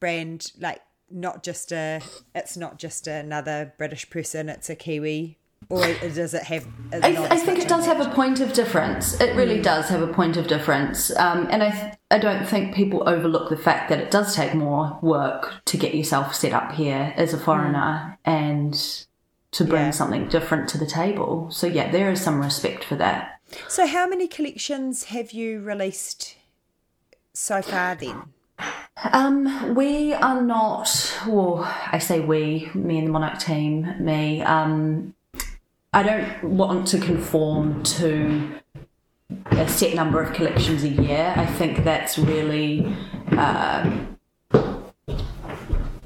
[0.00, 0.52] brand?
[0.58, 2.00] Like, not just a,
[2.34, 6.66] it's not just another British person; it's a Kiwi or does it have?
[6.92, 9.20] I, I think it does have a point of difference.
[9.20, 9.62] It really mm.
[9.62, 13.50] does have a point of difference, um, and I th- I don't think people overlook
[13.50, 17.34] the fact that it does take more work to get yourself set up here as
[17.34, 18.32] a foreigner mm.
[18.32, 19.06] and
[19.52, 19.90] to bring yeah.
[19.90, 21.50] something different to the table.
[21.50, 23.40] So yeah, there is some respect for that.
[23.68, 26.36] So how many collections have you released
[27.32, 28.22] so far then?
[29.12, 34.42] Um, we are not, well, I say we, me and the Monarch team, me.
[34.42, 35.14] Um,
[35.94, 38.60] I don't want to conform to
[39.52, 41.32] a set number of collections a year.
[41.36, 42.92] I think that's really
[43.30, 43.88] uh,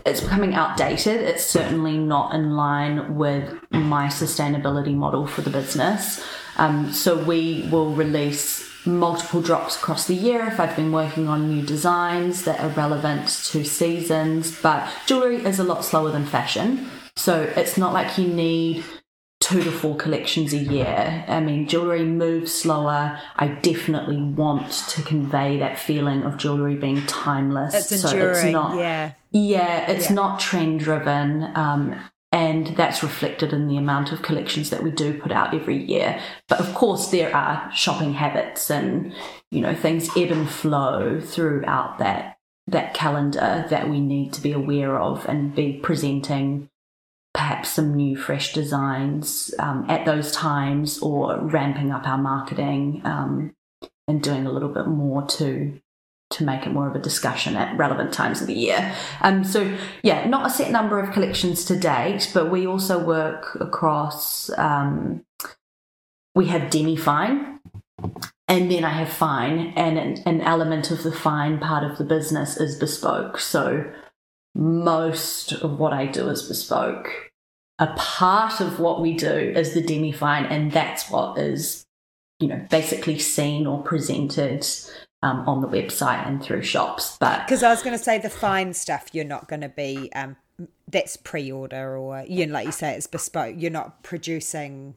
[0.04, 1.22] it's becoming outdated.
[1.22, 6.22] It's certainly not in line with my sustainability model for the business.
[6.58, 11.48] Um, so we will release multiple drops across the year if I've been working on
[11.48, 14.60] new designs that are relevant to seasons.
[14.60, 16.90] But jewelry is a lot slower than fashion.
[17.16, 18.84] So it's not like you need
[19.40, 21.24] two to four collections a year.
[21.28, 23.18] I mean, jewelry moves slower.
[23.36, 27.74] I definitely want to convey that feeling of jewelry being timeless.
[27.74, 29.12] It's enduring, so it's not, yeah.
[29.30, 30.14] Yeah, it's yeah.
[30.14, 31.50] not trend driven.
[31.54, 35.82] Um, and that's reflected in the amount of collections that we do put out every
[35.82, 36.20] year.
[36.48, 39.14] But of course, there are shopping habits and
[39.50, 44.52] you know things ebb and flow throughout that that calendar that we need to be
[44.52, 46.68] aware of and be presenting
[47.34, 53.54] perhaps some new fresh designs um, at those times or ramping up our marketing um,
[54.06, 55.80] and doing a little bit more to
[56.30, 58.94] to make it more of a discussion at relevant times of the year.
[59.22, 63.56] Um, so yeah, not a set number of collections to date, but we also work
[63.60, 64.50] across.
[64.58, 65.24] Um,
[66.34, 67.60] we have demi fine,
[68.46, 72.04] and then I have fine, and an, an element of the fine part of the
[72.04, 73.40] business is bespoke.
[73.40, 73.90] So
[74.58, 77.30] most of what I do is bespoke.
[77.78, 81.86] A part of what we do is the demi fine, and that's what is,
[82.40, 84.66] you know, basically seen or presented
[85.22, 87.16] um, on the website and through shops.
[87.20, 90.10] But because I was going to say the fine stuff, you're not going to be
[90.12, 90.36] um,
[90.88, 93.54] that's pre-order or you know, like you say, it's bespoke.
[93.56, 94.96] You're not producing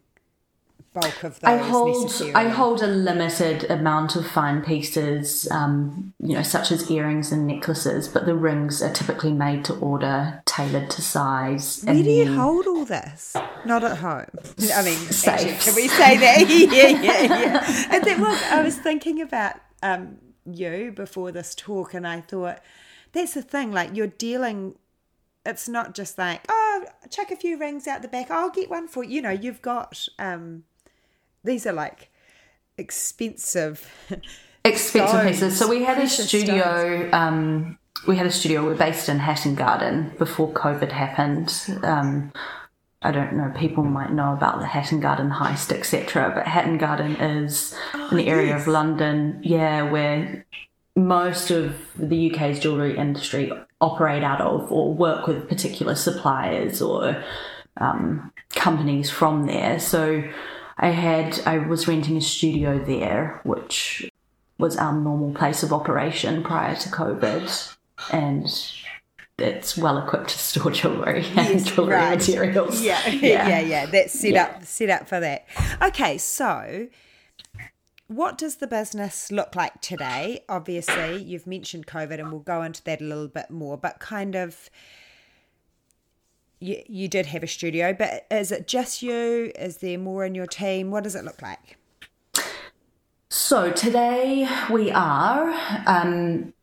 [0.93, 1.49] bulk of those.
[1.49, 6.89] I hold I hold a limited amount of fine pieces, um, you know, such as
[6.89, 11.83] earrings and necklaces, but the rings are typically made to order, tailored to size.
[11.83, 13.35] Where do you hold all this?
[13.65, 14.27] Not at home.
[14.73, 16.39] I mean, actually, can we say that?
[16.49, 17.87] yeah, yeah, yeah.
[17.91, 22.59] And then, well, I was thinking about um, you before this talk, and I thought
[23.11, 23.71] that's the thing.
[23.71, 24.75] Like you're dealing.
[25.43, 28.29] It's not just like oh, chuck a few rings out the back.
[28.29, 29.15] I'll get one for you.
[29.15, 30.63] You know, you've got um,
[31.43, 32.09] these are like
[32.77, 33.89] expensive.
[34.63, 35.57] Expensive stones, pieces.
[35.57, 37.09] So we had a studio.
[37.11, 38.63] Um, we had a studio.
[38.63, 41.51] We're based in Hatton Garden before COVID happened.
[41.81, 42.31] Um,
[43.01, 46.31] I don't know, people might know about the Hatton Garden heist, etc.
[46.35, 48.61] But Hatton Garden is oh, an area yes.
[48.61, 50.45] of London, yeah, where
[50.95, 57.23] most of the UK's jewellery industry operate out of or work with particular suppliers or
[57.77, 59.79] um, companies from there.
[59.79, 60.23] So
[60.81, 64.09] I had, I was renting a studio there, which
[64.57, 67.75] was our normal place of operation prior to COVID.
[68.11, 68.51] And
[69.37, 72.17] it's well equipped to store jewelry and yes, jewelry right.
[72.17, 72.81] materials.
[72.81, 73.85] Yeah, yeah, yeah, yeah.
[73.85, 74.43] That's set yeah.
[74.43, 75.45] up set up for that.
[75.81, 76.87] Okay, so
[78.07, 80.43] what does the business look like today?
[80.49, 83.77] Obviously, you've mentioned COVID, and we'll go into that a little bit more.
[83.77, 84.69] But kind of,
[86.61, 89.51] you you did have a studio, but is it just you?
[89.57, 90.91] Is there more in your team?
[90.91, 91.77] What does it look like?
[93.29, 95.53] So today we are.
[95.85, 96.53] Um,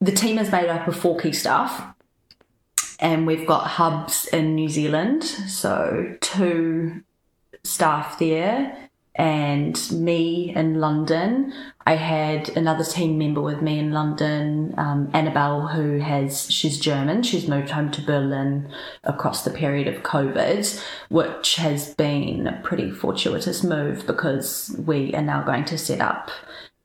[0.00, 1.94] the team is made up of four key staff
[3.00, 7.02] and we've got hubs in New Zealand, so two
[7.62, 8.83] staff there,
[9.16, 11.52] and me in London.
[11.86, 17.22] I had another team member with me in London, um, Annabelle, who has she's German.
[17.22, 18.68] She's moved home to Berlin
[19.04, 25.22] across the period of COVID, which has been a pretty fortuitous move because we are
[25.22, 26.30] now going to set up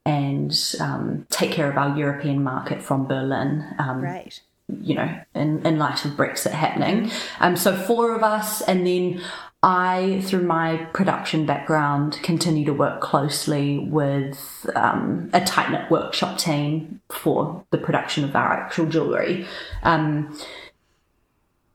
[0.06, 3.66] and um, take care of our European market from Berlin.
[3.80, 4.40] Um, right
[4.82, 7.12] you know, in, in light of Brexit happening.
[7.40, 9.22] Um, so four of us, and then
[9.62, 16.38] I, through my production background, continue to work closely with um, a tight knit workshop
[16.38, 19.46] team for the production of our actual jewellery.
[19.84, 20.38] Um,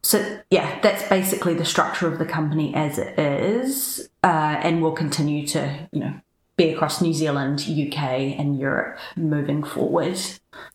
[0.02, 4.92] so yeah, that's basically the structure of the company as it is, uh, and we'll
[4.92, 6.14] continue to, you know,
[6.56, 7.98] be across New Zealand, UK,
[8.38, 10.18] and Europe moving forward.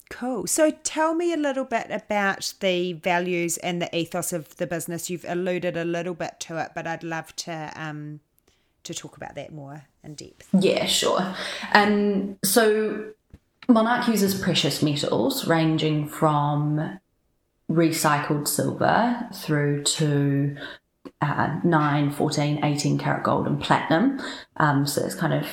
[0.10, 0.48] Cool.
[0.48, 5.10] So tell me a little bit about the values and the ethos of the business.
[5.10, 8.20] You've alluded a little bit to it, but I'd love to um,
[8.84, 10.50] to talk about that more in depth.
[10.54, 11.36] Yeah, sure.
[11.74, 13.12] Um, so
[13.68, 17.00] Monarch uses precious metals ranging from
[17.70, 20.58] recycled silver through to
[21.22, 24.20] uh, 9, 14, 18 karat gold and platinum.
[24.58, 25.48] Um, so it's kind of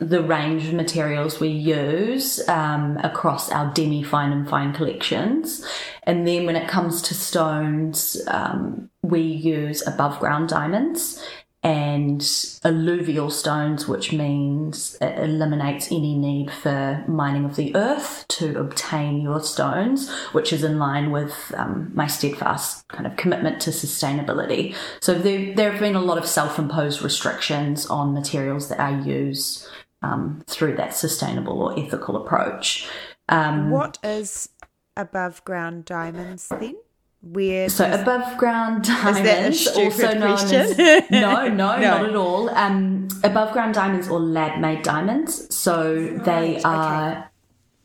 [0.00, 5.64] the range of materials we use um, across our demi fine and fine collections.
[6.04, 11.22] And then when it comes to stones, um, we use above ground diamonds
[11.62, 12.26] and
[12.64, 19.20] alluvial stones, which means it eliminates any need for mining of the earth to obtain
[19.20, 24.74] your stones, which is in line with um, my steadfast kind of commitment to sustainability.
[25.02, 28.98] So there, there have been a lot of self imposed restrictions on materials that I
[28.98, 29.68] use
[30.02, 32.88] um, through that sustainable or ethical approach.
[33.28, 34.48] Um, what is
[34.96, 36.76] above ground diamonds then?
[37.22, 40.80] Where So does- above ground diamonds, also known question?
[40.80, 41.80] as no, no, No.
[41.80, 42.48] not at all.
[42.50, 45.54] Um, above ground diamonds or lab made diamonds.
[45.54, 45.94] So
[46.24, 46.62] they okay.
[46.64, 47.30] are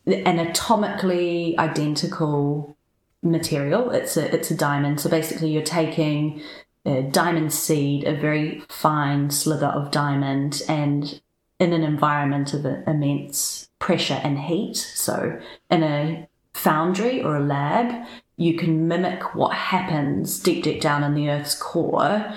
[0.08, 2.78] an atomically identical
[3.22, 3.92] material.
[3.92, 5.02] It's a it's a diamond.
[5.02, 6.42] So basically, you're taking
[6.86, 11.20] a diamond seed, a very fine sliver of diamond, and
[11.60, 14.76] in an environment of immense pressure and heat.
[14.76, 15.40] So
[15.70, 18.06] in a foundry or a lab,
[18.38, 22.34] you can mimic what happens deep, deep down in the Earth's core.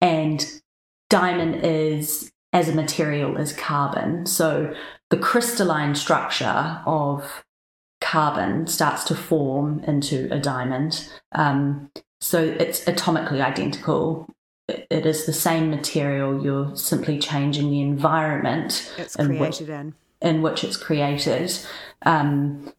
[0.00, 0.44] And
[1.08, 4.26] diamond is, as a material, is carbon.
[4.26, 4.74] So
[5.10, 7.44] the crystalline structure of
[8.00, 11.08] carbon starts to form into a diamond.
[11.32, 11.90] Um,
[12.20, 14.28] so it's atomically identical.
[14.68, 16.42] It- is the same material.
[16.42, 19.94] You're simply changing the environment it's in which, created in.
[20.20, 21.58] in which it's created.
[22.04, 22.72] Um,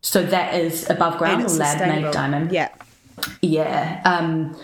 [0.00, 2.52] so that is above ground or lab made diamond.
[2.52, 2.68] Yeah.
[3.40, 4.00] Yeah.
[4.04, 4.56] Um,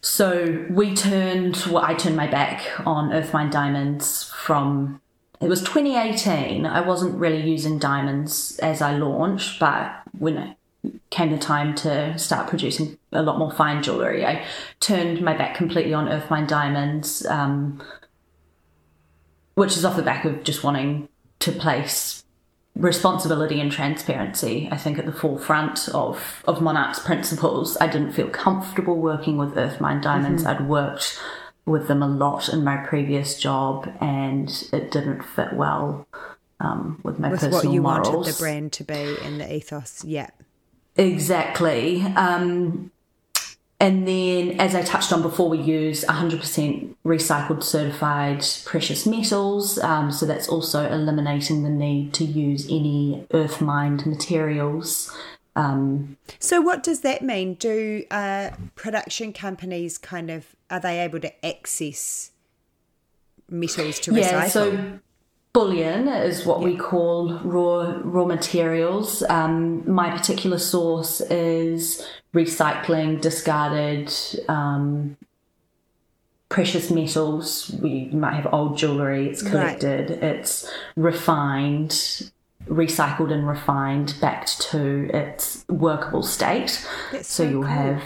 [0.00, 5.00] so we turned, well, I turned my back on Earth Earthmine diamonds from,
[5.40, 6.66] it was 2018.
[6.66, 10.56] I wasn't really using diamonds as I launched, but when it
[11.10, 14.44] came the time to start producing a lot more fine jewellery, I
[14.80, 17.82] turned my back completely on Earthmine diamonds, um,
[19.54, 21.08] which is off the back of just wanting
[21.40, 22.24] to place
[22.76, 27.76] responsibility and transparency, I think, at the forefront of, of Monarch's principles.
[27.80, 30.44] I didn't feel comfortable working with Earthmine Diamonds.
[30.44, 31.20] I'd worked
[31.66, 36.06] with them a lot in my previous job and it didn't fit well
[36.60, 38.08] um, with my With personal what you morals.
[38.08, 40.04] wanted the brand to be and the ethos.
[40.04, 40.30] Yeah.
[40.96, 42.02] Exactly.
[42.02, 42.90] Um,
[43.84, 49.78] and then, as I touched on before, we use 100% recycled certified precious metals.
[49.78, 55.14] Um, so that's also eliminating the need to use any earth mined materials.
[55.54, 57.54] Um, So what does that mean?
[57.56, 62.30] Do uh, production companies kind of are they able to access
[63.50, 64.50] metals to yeah, recycle?
[64.50, 65.00] so
[65.54, 69.22] bullion is what we call raw raw materials.
[69.30, 74.12] Um, my particular source is recycling discarded
[74.48, 75.16] um,
[76.50, 77.70] precious metals.
[77.80, 79.28] We might have old jewelry.
[79.30, 79.50] It's Right.
[79.52, 80.10] collected.
[80.10, 81.90] It's refined,
[82.68, 86.84] recycled and refined back to its workable state.
[87.12, 87.70] That's so so you'll cool.
[87.70, 88.02] have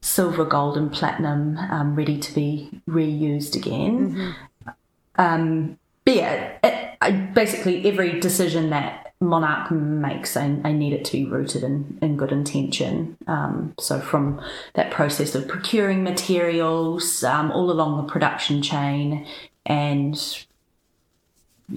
[0.00, 4.14] silver, gold, and platinum um, ready to be reused again.
[4.14, 4.70] Mm-hmm.
[5.16, 11.04] Um, but yeah, it, I, basically every decision that Monarch makes, I, I need it
[11.06, 13.18] to be rooted in, in good intention.
[13.26, 14.40] Um, so from
[14.74, 19.26] that process of procuring materials um, all along the production chain,
[19.66, 20.44] and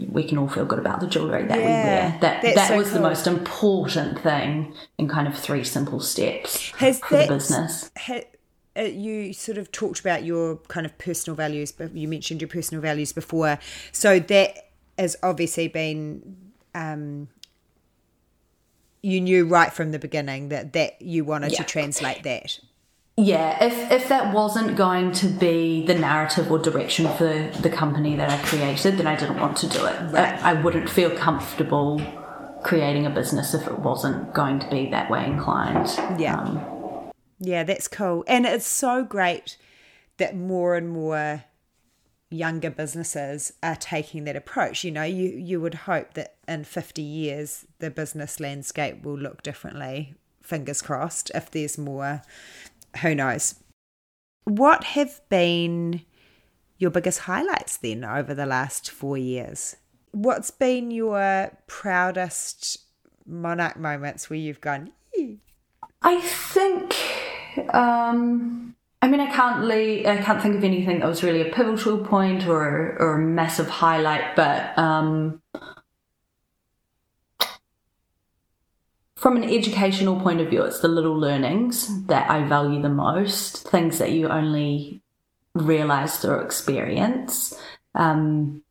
[0.09, 2.17] we can all feel good about the jewellery that we wear.
[2.21, 6.99] That that so was the most important thing in kind of three simple steps Has
[6.99, 7.91] for that the business.
[7.97, 8.23] ha-
[8.75, 12.81] you sort of talked about your kind of personal values, but you mentioned your personal
[12.81, 13.59] values before.
[13.91, 16.37] So that has obviously been.
[16.75, 17.27] Um,
[19.03, 22.59] you knew right from the beginning that that you wanted to translate that.
[23.15, 28.15] Yeah, if if that wasn't going to be the narrative or direction for the company
[28.15, 30.11] that I created, then I didn't want to do it.
[30.11, 30.41] Right.
[30.41, 32.01] I, I wouldn't feel comfortable
[32.63, 35.89] creating a business if it wasn't going to be that way inclined.
[36.19, 36.37] Yeah.
[36.39, 36.72] Um,
[37.43, 38.23] Yeah, that's cool.
[38.27, 39.57] And it's so great
[40.17, 41.43] that more and more
[42.29, 44.83] younger businesses are taking that approach.
[44.83, 49.43] You know, you, you would hope that in 50 years, the business landscape will look
[49.43, 50.15] differently.
[50.41, 52.21] Fingers crossed, if there's more,
[53.01, 53.55] who knows.
[54.45, 56.01] What have been
[56.77, 59.75] your biggest highlights then over the last four years?
[60.11, 62.79] What's been your proudest
[63.25, 65.39] monarch moments where you've gone, "Yee."
[66.01, 66.93] I think.
[67.69, 71.51] Um, I mean, I can't le I can't think of anything that was really a
[71.51, 75.41] pivotal point or or a massive highlight, but um,
[79.15, 83.67] from an educational point of view, it's the little learnings that I value the most.
[83.67, 85.01] Things that you only
[85.53, 87.53] realize through experience.
[87.95, 88.63] Um,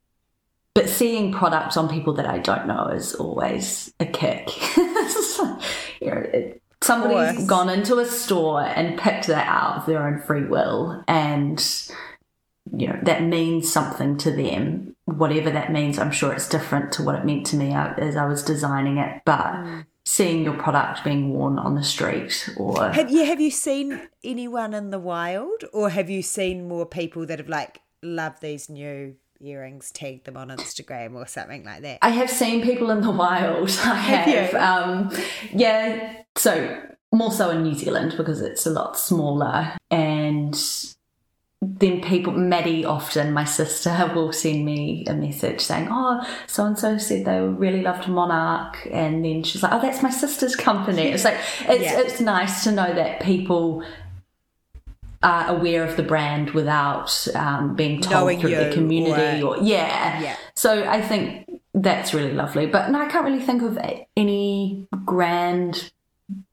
[0.75, 4.49] but seeing products on people that I don't know is always a kick.
[4.77, 4.87] you
[6.07, 10.45] know, it, somebody's gone into a store and picked that out of their own free
[10.45, 11.65] will, and
[12.77, 14.97] you know that means something to them.
[15.05, 18.27] Whatever that means, I'm sure it's different to what it meant to me as I
[18.27, 19.23] was designing it.
[19.25, 19.87] But mm.
[20.05, 24.75] seeing your product being worn on the street, or Have you have you seen anyone
[24.75, 29.17] in the wild, or have you seen more people that have like loved these new
[29.43, 31.99] earrings, tag them on Instagram or something like that?
[32.03, 33.71] I have seen people in the wild.
[33.85, 34.55] I Have have.
[34.55, 35.13] Um,
[35.53, 36.23] yeah.
[36.37, 36.81] So
[37.13, 39.77] more so in New Zealand because it's a lot smaller.
[39.91, 40.59] And
[41.61, 46.79] then people, Maddie often, my sister, will send me a message saying, Oh, so and
[46.79, 48.89] so said they really loved Monarch.
[48.91, 51.03] And then she's like, Oh, that's my sister's company.
[51.03, 51.39] It's like,
[51.69, 52.01] it's, yeah.
[52.01, 53.85] it's nice to know that people
[55.23, 59.63] are aware of the brand without um, being told Knowing through the community or, or
[59.63, 60.21] yeah.
[60.21, 60.37] yeah.
[60.55, 62.67] So I think that's really lovely.
[62.67, 63.79] But no, I can't really think of
[64.17, 65.93] any grand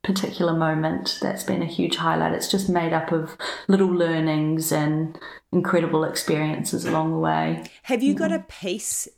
[0.02, 2.32] particular moment that's been a huge highlight.
[2.32, 3.36] It's just made up of
[3.68, 5.18] little learnings and
[5.52, 7.64] incredible experiences along the way.
[7.84, 9.08] Have you got a piece?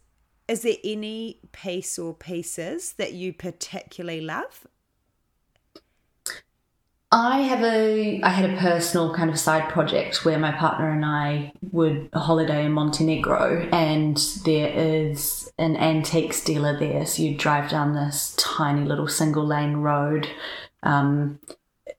[0.49, 4.67] Is there any piece or pieces that you particularly love?
[7.15, 11.05] I have a I had a personal kind of side project where my partner and
[11.05, 17.05] I would holiday in Montenegro and there is an antiques dealer there.
[17.05, 20.27] So you drive down this tiny little single lane road.
[20.83, 21.39] Um,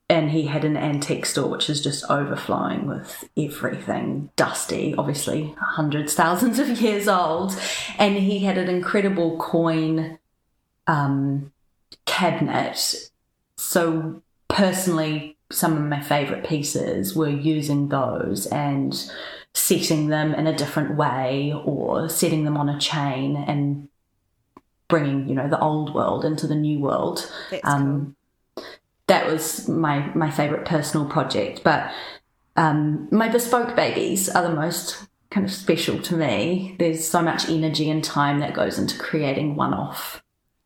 [0.09, 6.16] and he had an antique store which is just overflowing with everything dusty, obviously hundreds,
[6.16, 7.55] thousands of years old.
[7.99, 10.18] And he had an incredible coin
[10.88, 11.51] um,
[12.05, 13.09] cabinet.
[13.57, 14.24] So
[14.54, 19.12] personally, some of my favorite pieces were using those and
[19.54, 23.89] setting them in a different way or setting them on a chain and
[24.88, 27.32] bringing, you know, the old world into the new world.
[27.64, 28.16] Um,
[28.56, 28.66] cool.
[29.08, 31.62] That was my, my favorite personal project.
[31.64, 31.91] But
[32.56, 36.76] um, my bespoke babies are the most kind of special to me.
[36.80, 40.23] There's so much energy and time that goes into creating one off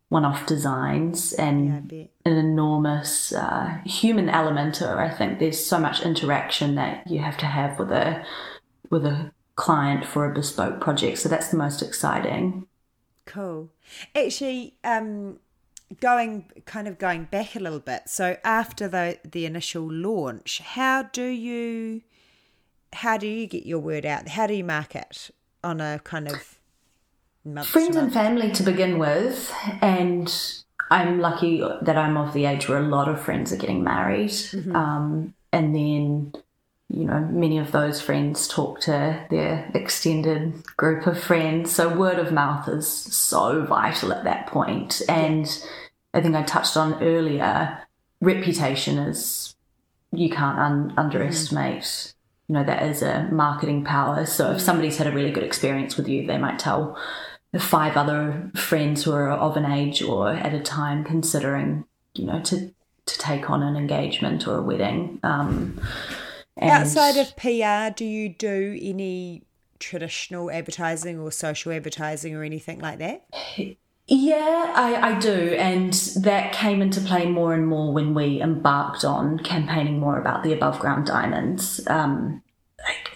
[0.09, 5.39] one-off designs and yeah, an enormous uh, human element or I think.
[5.39, 8.25] There's so much interaction that you have to have with a
[8.89, 11.17] with a client for a bespoke project.
[11.17, 12.67] So that's the most exciting.
[13.25, 13.69] Cool.
[14.15, 15.39] Actually um
[15.99, 18.03] going kind of going back a little bit.
[18.07, 22.01] So after the the initial launch how do you
[22.93, 24.29] how do you get your word out?
[24.29, 25.31] How do you market
[25.63, 26.56] on a kind of
[27.63, 30.33] friends and family to begin with, and
[30.89, 34.29] I'm lucky that I'm of the age where a lot of friends are getting married,
[34.29, 34.75] mm-hmm.
[34.75, 36.33] um, and then
[36.89, 41.73] you know many of those friends talk to their extended group of friends.
[41.73, 45.45] So word of mouth is so vital at that point, and
[46.13, 47.79] I think I touched on earlier.
[48.19, 49.55] Reputation is
[50.11, 51.81] you can't un- underestimate.
[51.81, 52.13] Mm-hmm
[52.49, 54.61] you know that is a marketing power so if mm.
[54.61, 56.97] somebody's had a really good experience with you they might tell
[57.59, 62.41] five other friends who are of an age or at a time considering, you know,
[62.41, 62.73] to
[63.05, 65.19] to take on an engagement or a wedding.
[65.23, 65.79] Um,
[66.61, 69.43] Outside of PR, do you do any
[69.79, 73.25] traditional advertising or social advertising or anything like that?
[74.07, 75.55] Yeah, I, I, do.
[75.59, 80.43] And that came into play more and more when we embarked on campaigning more about
[80.43, 81.85] the above ground diamonds.
[81.87, 82.41] Um,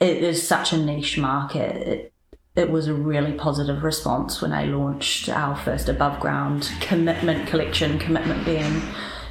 [0.01, 1.87] it is such a niche market.
[1.87, 2.10] It,
[2.55, 7.97] it was a really positive response when I launched our first above ground commitment collection,
[7.97, 8.81] commitment being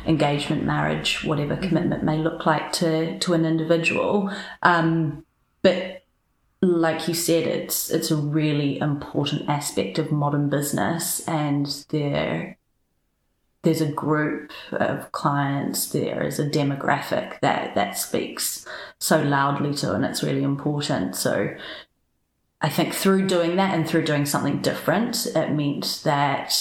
[0.07, 1.69] engagement, marriage, whatever mm-hmm.
[1.69, 4.31] commitment may look like to, to an individual.
[4.63, 5.25] Um,
[5.63, 6.05] but
[6.63, 12.59] like you said, it's it's a really important aspect of modern business and there
[13.63, 18.67] there's a group of clients, there is a demographic that that speaks
[18.99, 21.17] so loudly to and it's really important.
[21.17, 21.55] So
[22.63, 26.55] I think through doing that and through doing something different, it meant that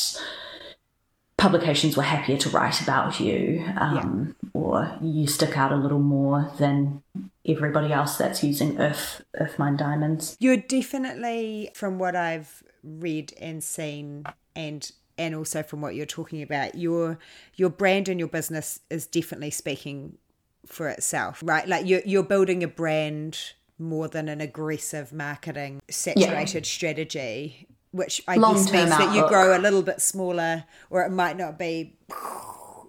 [1.38, 4.50] publications were happier to write about you, um, yeah.
[4.54, 7.02] or you stick out a little more than
[7.46, 10.38] everybody else that's using Earth Earth Mine diamonds.
[10.40, 14.26] You're definitely, from what I've read and seen,
[14.56, 17.20] and and also from what you're talking about, your
[17.56, 20.18] your brand and your business is definitely speaking
[20.66, 21.68] for itself, right?
[21.68, 23.38] Like you're you're building a brand
[23.80, 26.70] more than an aggressive marketing saturated yeah.
[26.70, 31.12] strategy, which I Long guess means that you grow a little bit smaller, or it
[31.12, 31.98] might not be,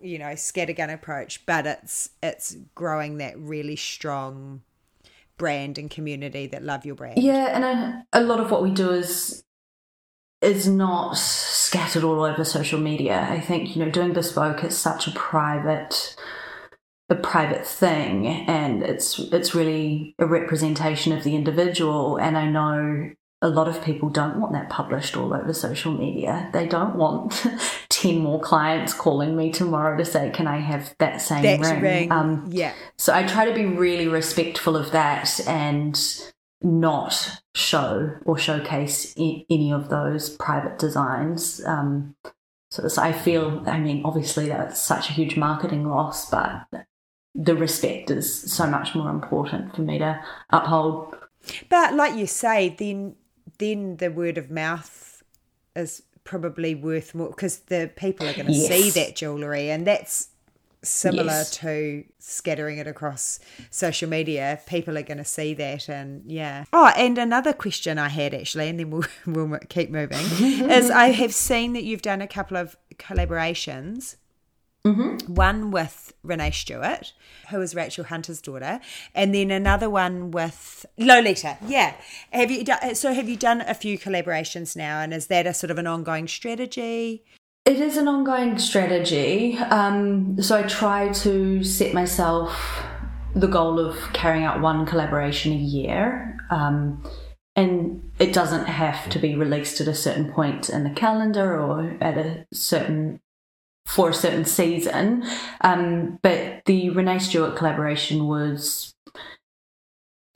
[0.02, 4.62] you know, scattergun approach, but it's it's growing that really strong
[5.38, 7.22] brand and community that love your brand.
[7.22, 9.42] Yeah, and a, a lot of what we do is
[10.42, 13.26] is not scattered all over social media.
[13.30, 16.16] I think you know doing bespoke is such a private
[17.10, 23.10] a private thing and it's it's really a representation of the individual and I know
[23.42, 26.50] a lot of people don't want that published all over social media.
[26.52, 27.46] They don't want
[27.88, 31.80] 10 more clients calling me tomorrow to say, Can I have that same that ring?
[31.80, 32.12] ring.
[32.12, 32.74] Um, yeah.
[32.98, 35.98] So I try to be really respectful of that and
[36.62, 41.64] not show or showcase any of those private designs.
[41.64, 42.14] Um,
[42.70, 46.66] So, so I feel, I mean, obviously that's such a huge marketing loss, but
[47.34, 51.16] the respect is so much more important for me to uphold.
[51.68, 53.16] But like you say, then
[53.58, 55.22] then the word of mouth
[55.76, 58.68] is probably worth more because the people are going to yes.
[58.68, 60.28] see that jewelry, and that's
[60.82, 61.50] similar yes.
[61.50, 63.38] to scattering it across
[63.70, 68.08] social media people are going to see that and yeah oh and another question i
[68.08, 70.18] had actually and then we'll, we'll keep moving
[70.70, 74.16] is i have seen that you've done a couple of collaborations
[74.86, 75.34] Mm-hmm.
[75.34, 77.12] One with Renee Stewart,
[77.50, 78.80] who is Rachel Hunter's daughter,
[79.14, 81.58] and then another one with Lolita.
[81.66, 81.94] Yeah,
[82.32, 82.94] have you done?
[82.94, 85.86] So have you done a few collaborations now, and is that a sort of an
[85.86, 87.24] ongoing strategy?
[87.66, 89.58] It is an ongoing strategy.
[89.58, 92.82] Um, so I try to set myself
[93.34, 96.38] the goal of carrying out one collaboration a year.
[96.50, 97.04] Um,
[97.54, 101.96] and it doesn't have to be released at a certain point in the calendar or
[102.00, 103.20] at a certain
[103.90, 105.24] for a certain season.
[105.62, 108.94] Um, but the Renee Stewart collaboration was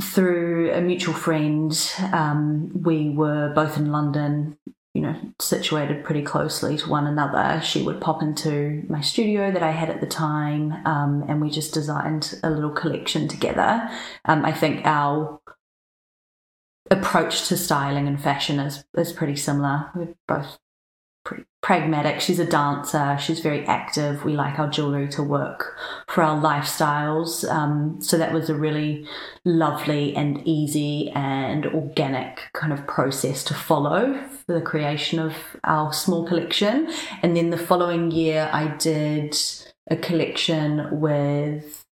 [0.02, 1.72] through a mutual friend.
[2.12, 4.58] Um, we were both in London,
[4.92, 7.60] you know, situated pretty closely to one another.
[7.62, 11.48] She would pop into my studio that I had at the time, um, and we
[11.48, 13.88] just designed a little collection together.
[14.24, 15.40] Um, I think our
[16.90, 19.90] approach to styling and fashion is is pretty similar.
[19.94, 20.58] We're both
[21.62, 22.20] pragmatic.
[22.20, 23.16] She's a dancer.
[23.18, 24.24] She's very active.
[24.24, 25.74] We like our jewelry to work
[26.08, 27.48] for our lifestyles.
[27.50, 29.06] Um, so that was a really
[29.44, 35.92] lovely and easy and organic kind of process to follow for the creation of our
[35.92, 36.92] small collection.
[37.22, 39.34] And then the following year, I did
[39.90, 41.84] a collection with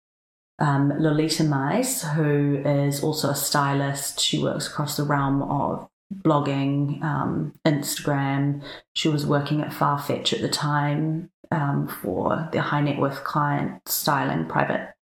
[0.58, 4.20] um, Lolita Mais, who is also a stylist.
[4.20, 5.88] She works across the realm of
[6.24, 8.62] blogging, um, Instagram.
[8.94, 13.86] She was working at Farfetch at the time um, for the high net worth client
[13.88, 14.94] styling, private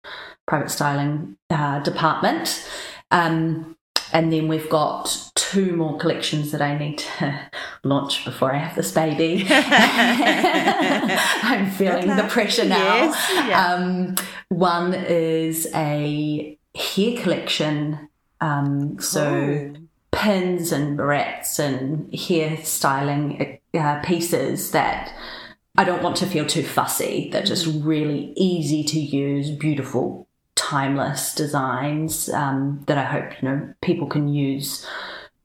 [0.46, 2.68] private styling uh, department.
[3.10, 3.76] Um,
[4.12, 7.50] and then we've got two more collections that I need to
[7.84, 9.46] launch before I have this baby.
[9.48, 9.70] I'm
[11.70, 12.94] feeling the pressure now.
[12.94, 13.74] Yes, yeah.
[13.74, 14.16] um,
[14.48, 18.08] one is a hair collection.
[18.40, 19.72] Um, so
[20.20, 25.14] pins and barrettes and hair styling uh, pieces that
[25.78, 27.30] I don't want to feel too fussy.
[27.32, 27.80] They're just mm.
[27.82, 34.28] really easy to use, beautiful, timeless designs um, that I hope you know people can
[34.28, 34.86] use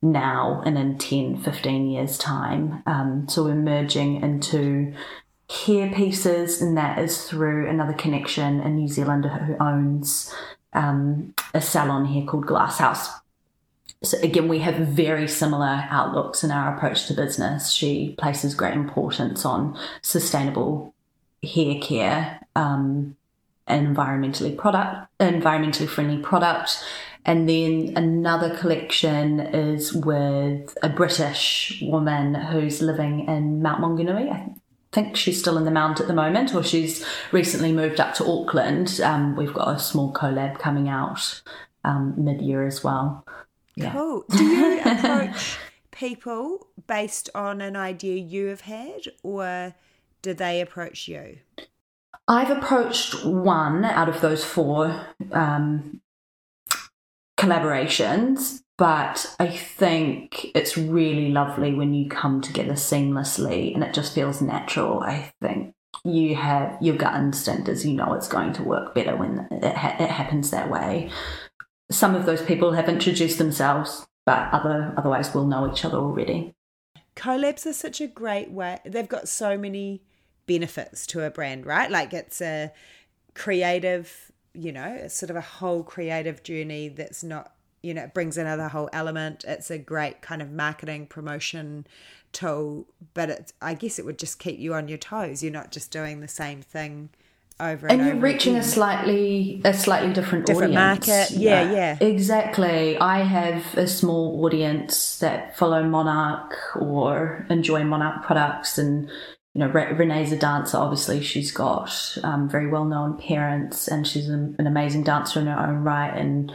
[0.02, 2.84] now and in 10, 15 years' time.
[2.86, 4.94] Um, so we're merging into
[5.50, 10.36] hair pieces, and that is through another connection in New Zealand who owns
[10.74, 13.10] um, a salon here called Glass House
[14.06, 17.72] so again, we have very similar outlooks in our approach to business.
[17.72, 20.94] She places great importance on sustainable
[21.44, 23.16] hair care um,
[23.68, 26.84] environmentally product, environmentally friendly product.
[27.26, 34.32] And then another collection is with a British woman who's living in Mount Maunganui.
[34.32, 34.50] I
[34.92, 38.26] think she's still in the Mount at the moment, or she's recently moved up to
[38.26, 39.02] Auckland.
[39.04, 41.42] Um, we've got a small collab coming out
[41.84, 43.26] um, mid year as well.
[43.76, 43.92] Yeah.
[43.94, 44.26] Cool.
[44.30, 45.58] Do you approach
[45.92, 49.76] people based on an idea you have had, or
[50.22, 51.38] do they approach you?
[52.28, 56.02] I've approached one out of those four um,
[57.38, 64.16] collaborations, but I think it's really lovely when you come together seamlessly and it just
[64.16, 65.02] feels natural.
[65.02, 69.16] I think you have your gut instinct as you know it's going to work better
[69.16, 71.10] when it, ha- it happens that way
[71.92, 76.54] some of those people have introduced themselves, but other otherwise will know each other already.
[77.16, 78.80] Collabs are such a great way.
[78.86, 80.02] They've got so many
[80.48, 81.90] benefits to a brand, right?
[81.90, 82.72] Like it's a
[83.34, 88.14] creative, you know, it's sort of a whole creative journey that's not, you know, it
[88.14, 89.46] brings another whole element.
[89.48, 91.88] It's a great kind of marketing promotion
[92.34, 95.42] tool, but it's I guess it would just keep you on your toes.
[95.42, 97.10] You're not just doing the same thing
[97.60, 98.68] over and, and you're reaching again.
[98.68, 101.08] a slightly a slightly different different audience.
[101.08, 101.38] market.
[101.38, 101.98] Yeah, yeah.
[102.02, 102.08] yeah.
[102.08, 102.98] Exactly.
[102.98, 109.10] I have a small audience that follow monarch or enjoy monarch products and
[109.54, 111.22] you know renee's a dancer obviously.
[111.22, 115.58] She's got um, very well known parents and she's an, an amazing dancer in her
[115.58, 116.14] own right.
[116.16, 116.52] And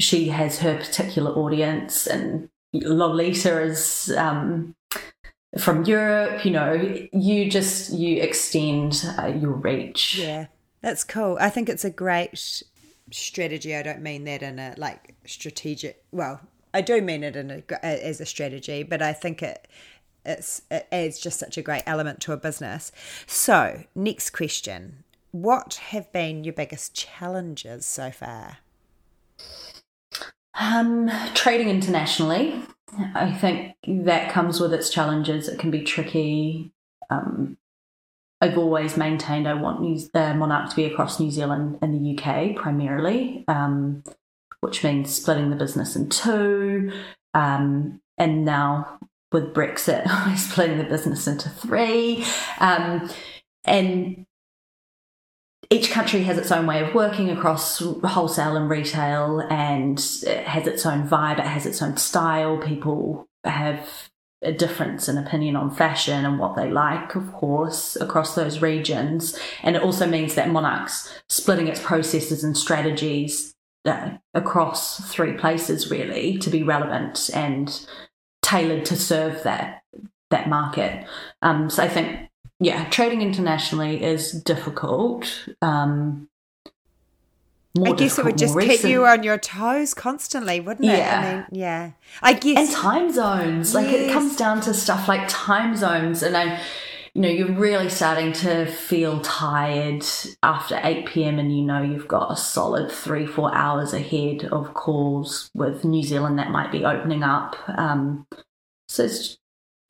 [0.00, 4.74] she has her particular audience and lolita is um,
[5.58, 6.72] from Europe, you know,
[7.12, 10.18] you just you extend uh, your reach.
[10.18, 10.46] Yeah.
[10.84, 11.38] That's cool.
[11.40, 12.62] I think it's a great
[13.10, 13.74] strategy.
[13.74, 16.04] I don't mean that in a like strategic.
[16.12, 16.40] Well,
[16.74, 19.66] I do mean it in a, as a strategy, but I think it
[20.26, 22.92] it's it adds just such a great element to a business.
[23.26, 25.04] So, next question.
[25.30, 28.58] What have been your biggest challenges so far?
[30.54, 32.60] Um, trading internationally,
[33.14, 35.48] I think that comes with its challenges.
[35.48, 36.72] It can be tricky.
[37.10, 37.58] Um,
[38.40, 42.56] I've always maintained I want New, Monarch to be across New Zealand and the UK
[42.56, 44.02] primarily, um,
[44.60, 46.92] which means splitting the business in two.
[47.32, 48.98] Um, and now
[49.32, 52.24] with Brexit, we're splitting the business into three.
[52.60, 53.10] Um,
[53.64, 54.26] and
[55.70, 60.66] each country has its own way of working across wholesale and retail and it has
[60.66, 62.58] its own vibe, it has its own style.
[62.58, 64.10] People have
[64.42, 69.38] a difference in opinion on fashion and what they like, of course, across those regions.
[69.62, 73.54] And it also means that Monarch's splitting its processes and strategies
[73.84, 77.86] uh, across three places really to be relevant and
[78.42, 79.82] tailored to serve that
[80.30, 81.06] that market.
[81.42, 82.28] Um, so I think
[82.64, 85.48] yeah, trading internationally is difficult.
[85.60, 86.28] Um,
[87.84, 90.96] I guess it would just keep you on your toes constantly, wouldn't it?
[90.96, 91.20] Yeah.
[91.20, 91.90] I mean, yeah.
[92.22, 92.56] I guess.
[92.56, 93.74] And time zones.
[93.74, 94.08] Like yes.
[94.08, 96.22] it comes down to stuff like time zones.
[96.22, 96.60] And I,
[97.12, 100.04] you know, you're really starting to feel tired
[100.42, 101.38] after 8 p.m.
[101.38, 106.02] and you know you've got a solid three, four hours ahead of calls with New
[106.02, 107.56] Zealand that might be opening up.
[107.68, 108.26] Um,
[108.88, 109.36] so it's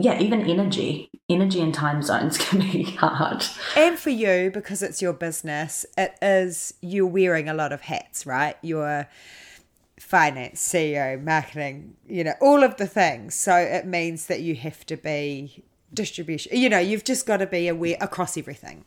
[0.05, 3.45] yeah, even energy, energy and time zones can be hard.
[3.75, 8.27] And for you, because it's your business, it is you're wearing a lot of hats,
[8.27, 8.57] right?
[8.61, 9.09] You're
[9.99, 13.35] finance, CEO, marketing, you know, all of the things.
[13.35, 16.55] So it means that you have to be distribution.
[16.55, 18.85] You know, you've just got to be aware across everything.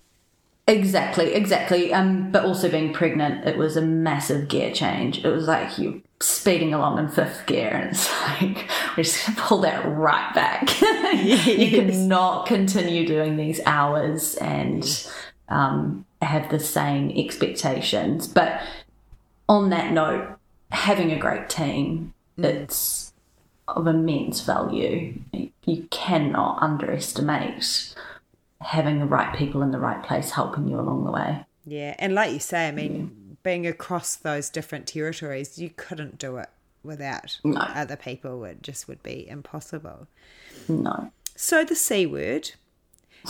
[0.67, 1.93] Exactly, exactly.
[1.93, 5.23] Um, but also being pregnant, it was a massive gear change.
[5.23, 8.11] It was like you speeding along in fifth gear, and it's
[8.41, 10.81] like we're just gonna pull that right back.
[10.81, 11.47] yes.
[11.47, 15.09] You cannot continue doing these hours and
[15.47, 18.27] um, have the same expectations.
[18.27, 18.61] But
[19.47, 20.37] on that note,
[20.71, 22.43] having a great team, mm.
[22.43, 23.13] it's
[23.69, 25.13] of immense value.
[25.63, 27.95] You cannot underestimate
[28.61, 31.45] having the right people in the right place helping you along the way.
[31.65, 32.95] Yeah, and like you say, I mean,
[33.29, 33.35] yeah.
[33.43, 36.49] being across those different territories, you couldn't do it
[36.83, 37.59] without no.
[37.59, 38.43] other people.
[38.45, 40.07] It just would be impossible.
[40.67, 41.11] No.
[41.35, 42.51] So the C word,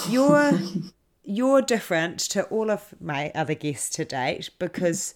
[0.08, 0.60] you're
[1.24, 5.14] you're different to all of my other guests to date because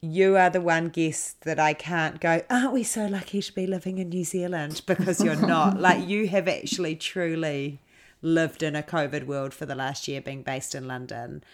[0.00, 3.66] you are the one guest that I can't go, aren't we so lucky to be
[3.66, 4.82] living in New Zealand?
[4.84, 5.80] Because you're not.
[5.80, 7.80] like you have actually truly
[8.24, 11.44] lived in a COVID world for the last year, being based in London.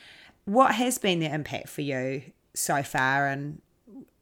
[0.45, 2.23] What has been the impact for you
[2.55, 3.61] so far, and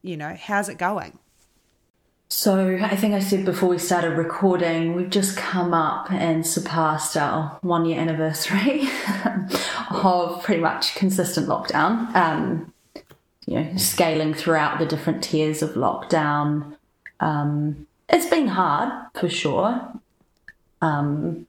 [0.02, 1.18] you know, how's it going?
[2.30, 7.16] So, I think I said before we started recording, we've just come up and surpassed
[7.16, 8.88] our one year anniversary
[9.90, 12.14] of pretty much consistent lockdown.
[12.14, 12.72] Um,
[13.46, 16.76] you know, scaling throughout the different tiers of lockdown.
[17.18, 19.90] Um, it's been hard for sure.
[20.82, 21.46] Um,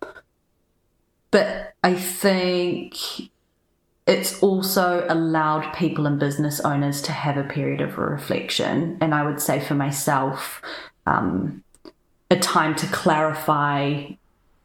[1.31, 2.95] but I think
[4.07, 8.97] it's also allowed people and business owners to have a period of reflection.
[9.01, 10.61] And I would say for myself,
[11.05, 11.63] um,
[12.31, 14.05] a time to clarify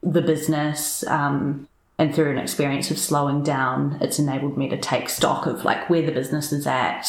[0.02, 1.06] the business.
[1.06, 5.64] Um, and through an experience of slowing down, it's enabled me to take stock of
[5.64, 7.06] like where the business is at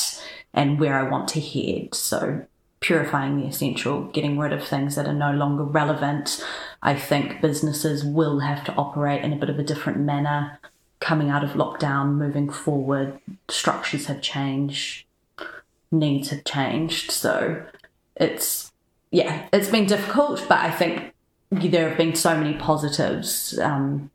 [0.54, 1.96] and where I want to head.
[1.96, 2.46] So
[2.80, 6.44] purifying the essential, getting rid of things that are no longer relevant.
[6.82, 10.60] I think businesses will have to operate in a bit of a different manner
[11.00, 13.20] coming out of lockdown, moving forward.
[13.50, 15.06] Structures have changed,
[15.92, 17.12] needs have changed.
[17.12, 17.64] So
[18.16, 18.72] it's,
[19.12, 21.14] yeah, it's been difficult, but I think
[21.52, 24.12] there have been so many positives um,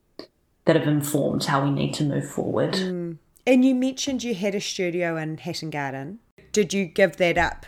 [0.64, 2.74] that have informed how we need to move forward.
[2.74, 3.18] Mm.
[3.46, 6.20] And you mentioned you had a studio in Hatton Garden.
[6.52, 7.66] Did you give that up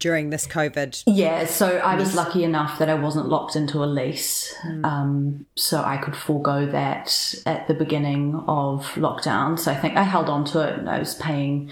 [0.00, 1.04] during this COVID?
[1.06, 4.52] Yeah, so I was lucky enough that I wasn't locked into a lease.
[4.66, 4.84] Mm.
[4.84, 9.58] Um, so I could forego that at the beginning of lockdown.
[9.58, 11.70] So I think I held on to it and I was paying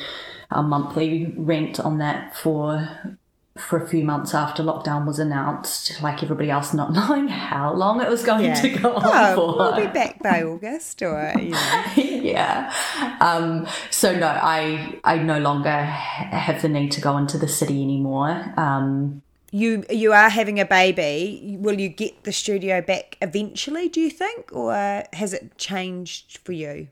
[0.51, 3.18] a monthly rent on that for
[3.59, 8.01] for a few months after lockdown was announced, like everybody else, not knowing how long
[8.01, 8.61] it was going yeah.
[8.61, 9.57] to go on oh, for.
[9.59, 11.85] We'll be back by August, or you know.
[11.97, 12.73] yeah.
[13.21, 17.83] Um, so no, I I no longer have the need to go into the city
[17.83, 18.53] anymore.
[18.57, 21.57] Um, you you are having a baby.
[21.59, 23.89] Will you get the studio back eventually?
[23.89, 26.89] Do you think, or has it changed for you?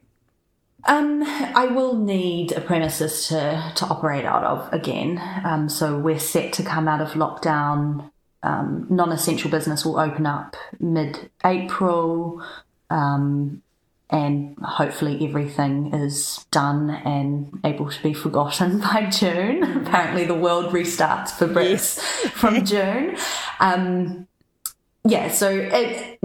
[0.87, 5.21] Um, I will need a premises to, to operate out of again.
[5.45, 8.11] Um, so we're set to come out of lockdown
[8.47, 12.43] um, non-essential business will open up mid-April,
[12.91, 13.63] um,
[14.09, 19.65] and hopefully everything is done and able to be forgotten by June.
[19.85, 22.31] Apparently, the world restarts for Brits yes.
[22.31, 23.17] from June.
[25.09, 26.19] Yeah, so it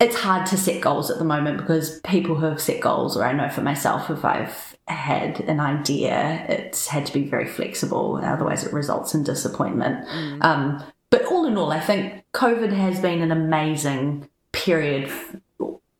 [0.00, 3.24] it's hard to set goals at the moment because people who have set goals, or
[3.24, 8.20] I know for myself, if I've had an idea, it's had to be very flexible.
[8.22, 10.06] Otherwise, it results in disappointment.
[10.08, 10.44] Mm.
[10.44, 15.10] Um, but all in all, I think COVID has been an amazing period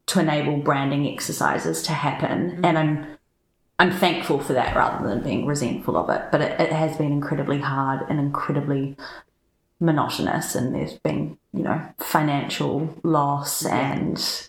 [0.07, 2.67] to enable branding exercises to happen, mm.
[2.67, 3.07] and I'm
[3.79, 6.23] I'm thankful for that rather than being resentful of it.
[6.33, 8.97] But it, it has been incredibly hard and incredibly
[9.85, 14.49] monotonous, and there's been you know financial loss and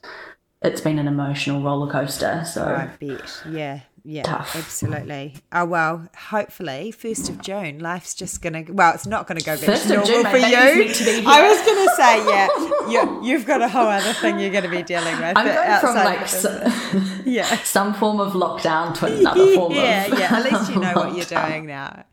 [0.62, 2.44] it's been an emotional roller coaster.
[2.46, 4.56] So I bet, yeah, yeah, Tough.
[4.56, 5.36] absolutely.
[5.52, 8.64] Oh well, hopefully, first of June, life's just gonna.
[8.70, 11.24] Well, it's not gonna go back first to normal June, for you.
[11.28, 14.84] I was gonna say, yeah, you, have got a whole other thing you're gonna be
[14.84, 15.36] dealing with.
[15.36, 16.72] I'm going from like so,
[17.26, 20.36] yeah, some form of lockdown to another form yeah, of yeah.
[20.36, 22.06] At least you know what you're doing now,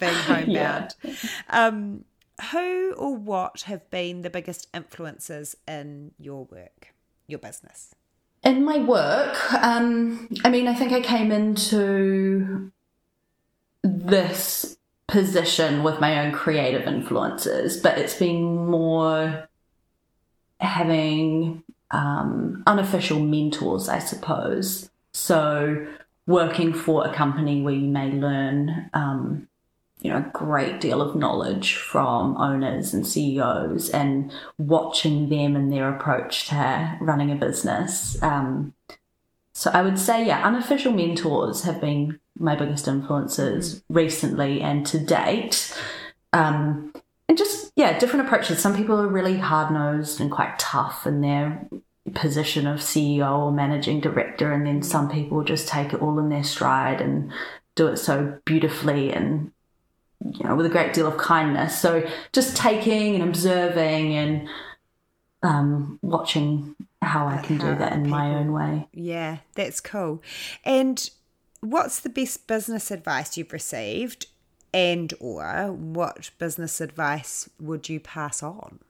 [0.00, 0.94] being homebound.
[1.02, 1.14] Yeah.
[1.48, 2.04] Um,
[2.52, 6.94] who or what have been the biggest influences in your work,
[7.26, 7.94] your business?
[8.42, 12.72] In my work, um, I mean, I think I came into
[13.82, 14.78] this
[15.08, 19.48] position with my own creative influences, but it's been more
[20.60, 24.90] having um, unofficial mentors, I suppose.
[25.12, 25.86] So,
[26.26, 29.48] working for a company where you may learn um,
[30.00, 35.72] you know, a great deal of knowledge from owners and CEOs and watching them and
[35.72, 38.20] their approach to running a business.
[38.22, 38.72] Um,
[39.52, 43.82] so I would say, yeah, unofficial mentors have been my biggest influences mm.
[43.90, 45.78] recently and to date.
[46.32, 46.94] Um,
[47.28, 48.58] and just, yeah, different approaches.
[48.58, 51.68] Some people are really hard nosed and quite tough in their
[52.14, 56.28] position of CEO or managing director, and then some people just take it all in
[56.28, 57.30] their stride and
[57.74, 59.52] do it so beautifully and
[60.24, 61.78] you know, with a great deal of kindness.
[61.78, 64.48] So just taking and observing and
[65.42, 68.88] um, watching how I can do that in people, my own way.
[68.92, 70.22] Yeah, that's cool.
[70.64, 71.08] And
[71.60, 74.26] what's the best business advice you've received
[74.72, 78.80] and or what business advice would you pass on?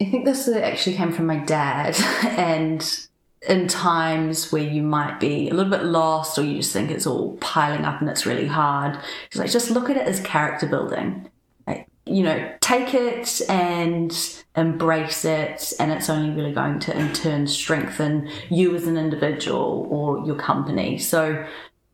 [0.00, 3.06] I think this actually came from my dad and
[3.48, 7.06] in times where you might be a little bit lost or you just think it's
[7.06, 10.66] all piling up and it's really hard, it's like just look at it as character
[10.66, 11.28] building.
[11.66, 14.14] Like, you know, take it and
[14.56, 19.86] embrace it, and it's only really going to in turn strengthen you as an individual
[19.90, 20.98] or your company.
[20.98, 21.46] So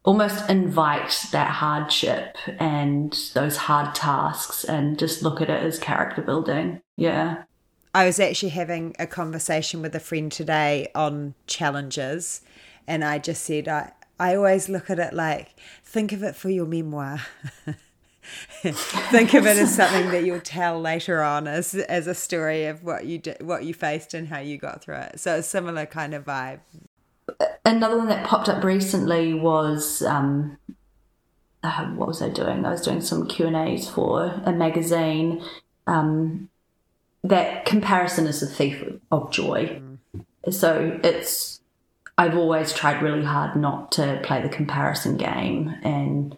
[0.04, 6.22] almost invite that hardship and those hard tasks and just look at it as character
[6.22, 6.80] building.
[6.96, 7.42] Yeah.
[7.96, 12.42] I was actually having a conversation with a friend today on challenges,
[12.86, 16.50] and I just said, I, I always look at it like, think of it for
[16.50, 17.22] your memoir.
[18.60, 22.84] think of it as something that you'll tell later on as as a story of
[22.84, 25.18] what you did, what you faced and how you got through it.
[25.18, 26.60] So a similar kind of vibe.
[27.64, 30.58] Another one that popped up recently was um,
[31.62, 32.66] uh, what was I doing?
[32.66, 35.42] I was doing some Q and A's for a magazine,
[35.86, 36.50] um,
[37.28, 39.80] that comparison is a thief of joy.
[40.14, 40.52] Mm.
[40.52, 41.60] So it's
[42.18, 46.36] I've always tried really hard not to play the comparison game, and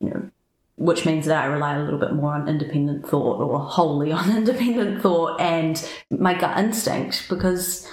[0.00, 0.30] you know,
[0.76, 4.36] which means that I rely a little bit more on independent thought or wholly on
[4.36, 7.86] independent thought and my gut instinct because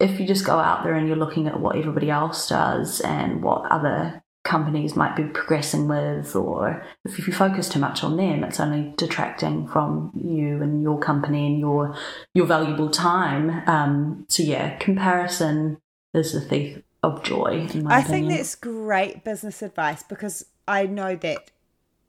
[0.00, 3.42] if you just go out there and you're looking at what everybody else does and
[3.42, 8.44] what other companies might be progressing with, or if you focus too much on them,
[8.44, 11.96] it's only detracting from you and your company and your
[12.34, 13.66] your valuable time.
[13.66, 15.78] Um, so yeah, comparison
[16.12, 17.66] is the thief of joy.
[17.86, 18.04] I opinion.
[18.04, 21.50] think that's great business advice because I know that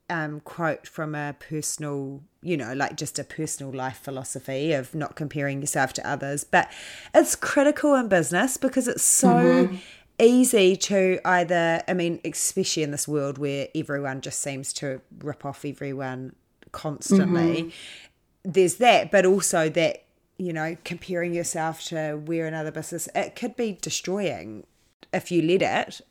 [0.09, 5.15] um, quote from a personal, you know, like just a personal life philosophy of not
[5.15, 6.43] comparing yourself to others.
[6.43, 6.69] But
[7.13, 9.75] it's critical in business because it's so mm-hmm
[10.19, 15.45] easy to either, I mean, especially in this world where everyone just seems to rip
[15.45, 16.35] off everyone
[16.71, 17.63] constantly.
[17.63, 18.51] Mm-hmm.
[18.51, 20.05] There's that, but also that,
[20.37, 24.65] you know, comparing yourself to where another business, it could be destroying
[25.13, 26.01] if you let it.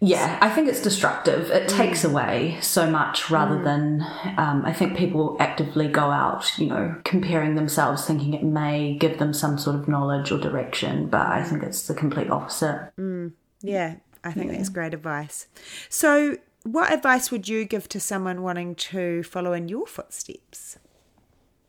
[0.00, 1.50] Yeah, I think it's destructive.
[1.50, 1.76] It mm.
[1.76, 3.64] takes away so much rather mm.
[3.64, 4.02] than
[4.36, 9.18] um, I think people actively go out, you know, comparing themselves, thinking it may give
[9.18, 12.90] them some sort of knowledge or direction, but I think it's the complete opposite.
[12.98, 13.32] Mm.
[13.62, 14.58] Yeah, I think yeah.
[14.58, 15.46] that's great advice.
[15.88, 20.78] So, what advice would you give to someone wanting to follow in your footsteps?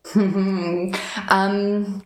[0.16, 2.04] um,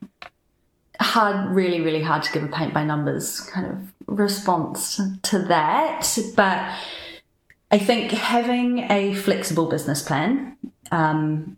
[1.00, 6.18] hard, really, really hard to give a paint by numbers kind of response to that.
[6.36, 6.70] But
[7.72, 10.58] I think having a flexible business plan,
[10.92, 11.58] um,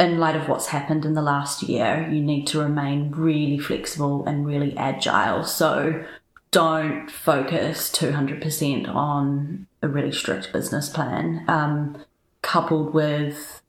[0.00, 4.24] in light of what's happened in the last year, you need to remain really flexible
[4.26, 5.44] and really agile.
[5.44, 6.04] So
[6.50, 12.04] don't focus 200% on a really strict business plan, um,
[12.42, 13.62] coupled with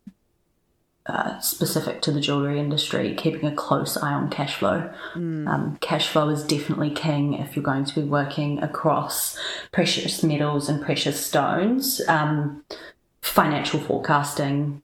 [1.08, 4.92] uh, specific to the jewelry industry, keeping a close eye on cash flow.
[5.14, 5.48] Mm.
[5.48, 9.38] Um, cash flow is definitely king if you're going to be working across
[9.72, 12.02] precious metals and precious stones.
[12.08, 12.64] Um,
[13.22, 14.82] financial forecasting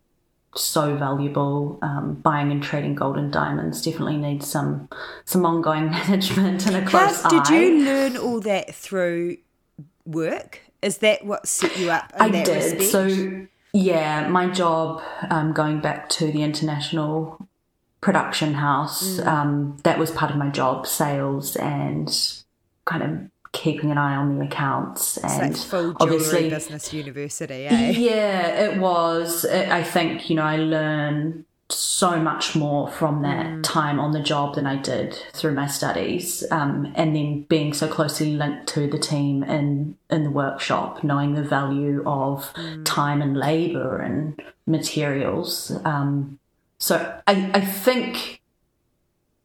[0.55, 1.80] so valuable.
[1.82, 4.89] Um, buying and trading gold and diamonds definitely needs some
[5.26, 7.43] some ongoing management and a close How, eye.
[7.43, 9.38] Did you learn all that through
[10.05, 10.61] work?
[10.82, 12.11] Is that what set you up?
[12.19, 12.47] I did.
[12.47, 12.84] Respect?
[12.84, 17.47] So yeah, my job um, going back to the international
[18.01, 19.28] production house mm.
[19.28, 22.09] um, that was part of my job, sales and
[22.86, 27.65] kind of keeping an eye on the accounts and it's like full obviously business university
[27.67, 27.91] eh?
[27.91, 33.45] yeah it was it, i think you know i learned so much more from that
[33.45, 33.63] mm.
[33.63, 37.88] time on the job than i did through my studies um, and then being so
[37.88, 42.84] closely linked to the team in in the workshop knowing the value of mm.
[42.86, 46.38] time and labor and materials um,
[46.82, 46.97] so
[47.28, 48.41] I, I think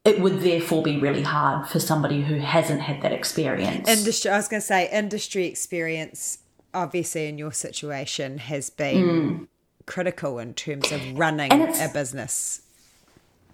[0.06, 3.88] it would therefore be really hard for somebody who hasn't had that experience.
[3.88, 6.38] Industry, I was going to say, industry experience,
[6.72, 9.48] obviously, in your situation, has been mm.
[9.86, 12.62] Critical in terms of running a business.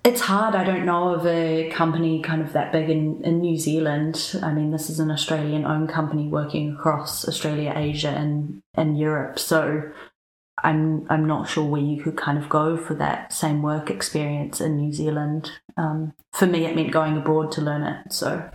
[0.05, 0.57] It's hard.
[0.57, 4.35] I don't know of a company kind of that big in, in New Zealand.
[4.43, 9.39] I mean, this is an Australian owned company working across Australia, Asia, and, and Europe.
[9.39, 9.93] So
[10.65, 14.61] I'm I'm not sure where you could kind of go for that same work experience
[14.61, 15.51] in New Zealand.
[15.77, 18.13] Um, for me, it meant going abroad to learn it.
[18.13, 18.49] So,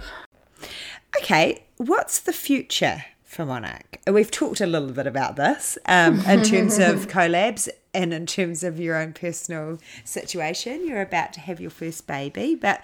[1.17, 3.03] okay, what's the future
[3.37, 3.99] for Monarch?
[4.11, 8.63] We've talked a little bit about this um, in terms of collabs and in terms
[8.63, 10.87] of your own personal situation.
[10.87, 12.81] You're about to have your first baby, but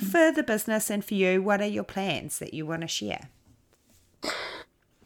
[0.00, 3.28] for the business and for you, what are your plans that you want to share?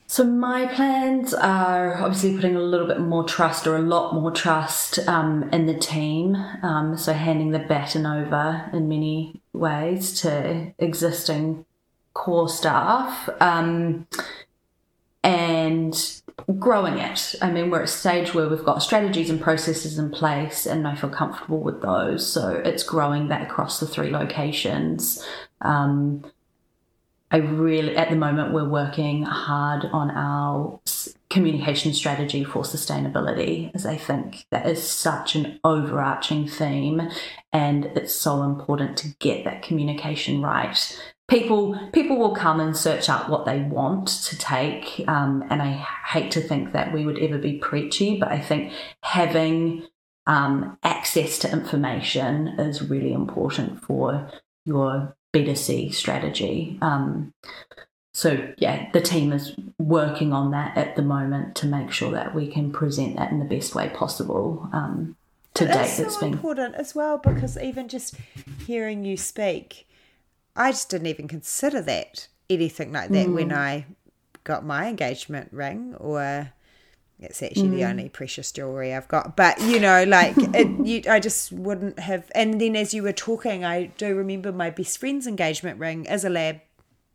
[0.07, 4.31] So my plans are obviously putting a little bit more trust or a lot more
[4.31, 6.37] trust um, in the team.
[6.63, 11.67] Um, so handing the baton over in many ways to existing
[12.15, 14.07] core staff um,
[15.27, 16.23] and
[16.59, 17.35] growing it.
[17.43, 20.87] I mean, we're at a stage where we've got strategies and processes in place, and
[20.87, 22.33] I feel comfortable with those.
[22.33, 25.27] So it's growing that across the three locations.
[25.61, 26.25] Um,
[27.33, 30.79] I really, at the moment, we're working hard on our
[31.29, 37.11] communication strategy for sustainability, as I think that is such an overarching theme,
[37.53, 41.01] and it's so important to get that communication right.
[41.29, 45.73] People, people will come and search out what they want to take, um, and I
[45.73, 48.73] hate to think that we would ever be preachy, but I think
[49.03, 49.83] having
[50.27, 54.31] um, access to information is really important for
[54.65, 56.79] your B2C strategy.
[56.81, 57.33] Um,
[58.13, 62.35] so, yeah, the team is working on that at the moment to make sure that
[62.35, 64.69] we can present that in the best way possible.
[64.73, 65.17] Um,
[65.55, 68.15] to date, it's so been important as well because even just
[68.67, 69.86] hearing you speak,
[70.57, 73.35] I just didn't even consider that anything like that mm.
[73.35, 73.87] when I
[74.45, 76.53] got my engagement ring or
[77.19, 77.77] it's actually mm.
[77.77, 79.37] the only precious jewelry I've got.
[79.37, 82.31] But you know, like it, you, I just wouldn't have.
[82.35, 86.25] And then as you were talking, I do remember my best friend's engagement ring is
[86.25, 86.61] a lab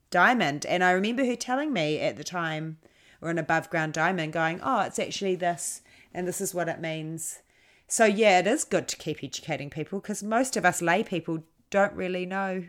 [0.09, 2.77] diamond, and I remember her telling me at the time,
[3.21, 5.81] or an above ground diamond, going, "Oh, it's actually this,
[6.13, 7.39] and this is what it means."
[7.87, 11.43] So yeah, it is good to keep educating people because most of us lay people
[11.69, 12.63] don't really know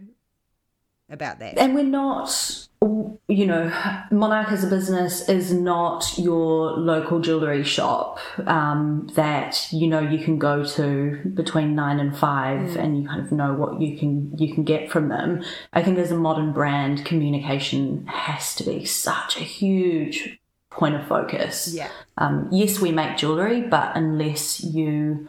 [1.13, 1.59] about that.
[1.59, 3.73] And we're not, you know,
[4.11, 10.25] Monarch as a business is not your local jewellery shop um, that you know you
[10.25, 12.77] can go to between nine and five, mm.
[12.77, 15.45] and you kind of know what you can you can get from them.
[15.73, 20.39] I think as a modern brand, communication has to be such a huge
[20.71, 21.75] point of focus.
[21.75, 21.91] Yeah.
[22.17, 25.29] Um, yes, we make jewellery, but unless you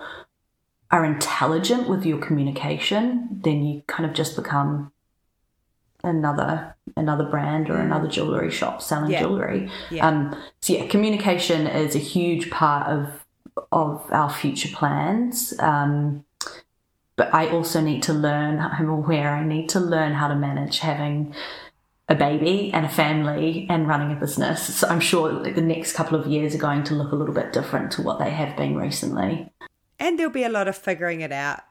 [0.89, 4.92] are intelligent with your communication, then you kind of just become
[6.03, 9.21] another another brand or another jewelry shop selling yeah.
[9.21, 9.69] jewelry.
[9.89, 10.07] Yeah.
[10.07, 13.25] Um, so yeah, communication is a huge part of
[13.71, 15.53] of our future plans.
[15.59, 16.25] Um,
[17.15, 18.59] but I also need to learn.
[18.59, 21.35] I'm aware I need to learn how to manage having
[22.09, 24.75] a baby and a family and running a business.
[24.75, 27.53] So I'm sure the next couple of years are going to look a little bit
[27.53, 29.49] different to what they have been recently.
[29.99, 31.61] And there'll be a lot of figuring it out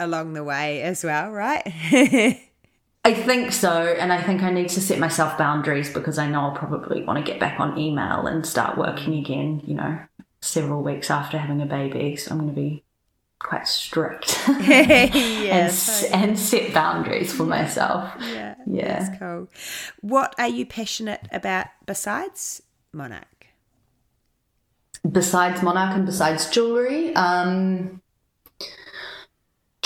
[0.00, 2.40] along the way as well, right?
[3.06, 6.40] I think so, and I think I need to set myself boundaries because I know
[6.40, 9.98] I'll probably want to get back on email and start working again, you know,
[10.40, 12.16] several weeks after having a baby.
[12.16, 12.82] So I'm going to be
[13.38, 18.10] quite strict yes, and, and set boundaries for myself.
[18.20, 19.00] Yeah, Yeah.
[19.04, 19.48] that's cool.
[20.00, 23.48] What are you passionate about besides Monarch?
[25.10, 28.00] Besides Monarch and besides jewelry, um,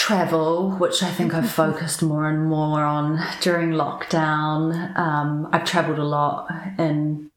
[0.09, 4.97] travel, which I think I've focused more and more on during lockdown.
[4.97, 7.31] Um, I've traveled a lot in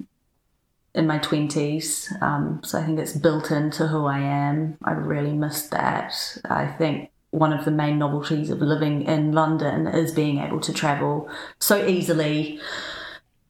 [0.96, 4.78] in my twenties, um, so I think it's built into who I am.
[4.86, 6.14] I really missed that.
[6.46, 10.72] I think one of the main novelties of living in London is being able to
[10.72, 12.58] travel so easily.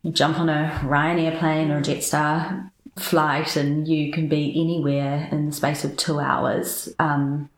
[0.02, 5.30] You jump on a Ryanair plane or a Jetstar flight, and you can be anywhere
[5.32, 6.90] in the space of two hours.
[6.98, 7.52] Um,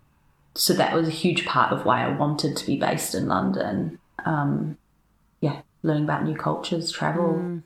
[0.56, 4.00] so that was a huge part of why I wanted to be based in London.
[4.26, 4.78] Um,
[5.42, 7.62] yeah, learning about new cultures, travel.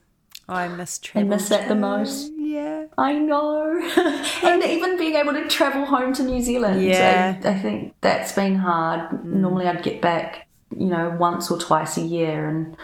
[0.49, 1.33] I miss travel.
[1.33, 2.31] I miss that the most.
[2.37, 2.85] Yeah.
[2.97, 3.79] I know.
[4.43, 6.81] and even being able to travel home to New Zealand.
[6.81, 7.39] Yeah.
[7.43, 9.25] I, I think that's been hard.
[9.25, 12.77] Normally I'd get back, you know, once or twice a year, and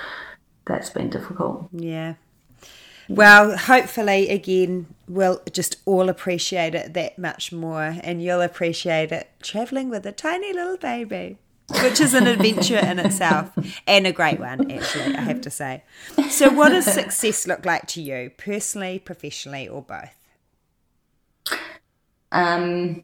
[0.65, 1.69] that's been difficult.
[1.71, 2.15] Yeah.
[3.07, 9.29] Well, hopefully, again, we'll just all appreciate it that much more, and you'll appreciate it
[9.41, 11.37] traveling with a tiny little baby,
[11.81, 13.51] which is an adventure in itself
[13.87, 15.83] and a great one, actually, I have to say.
[16.29, 20.15] So, what does success look like to you, personally, professionally, or both?
[22.31, 23.03] Um,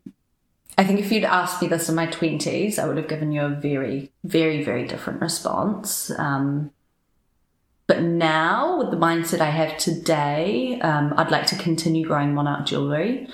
[0.78, 3.42] I think if you'd asked me this in my 20s, I would have given you
[3.42, 6.10] a very, very, very different response.
[6.18, 6.72] Um,
[7.90, 12.68] but now, with the mindset I have today, um, I'd like to continue growing Monarch
[12.68, 13.28] Jewelry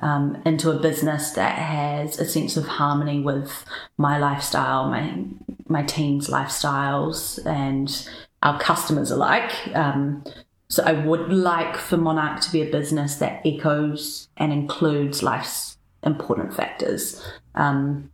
[0.00, 3.64] um, into a business that has a sense of harmony with
[3.98, 5.22] my lifestyle, my
[5.68, 8.10] my team's lifestyles, and
[8.42, 9.52] our customers alike.
[9.76, 10.24] Um,
[10.68, 15.78] so I would like for Monarch to be a business that echoes and includes life's
[16.02, 17.24] important factors.
[17.54, 18.10] Um,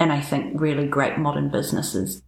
[0.00, 2.22] and I think really great modern businesses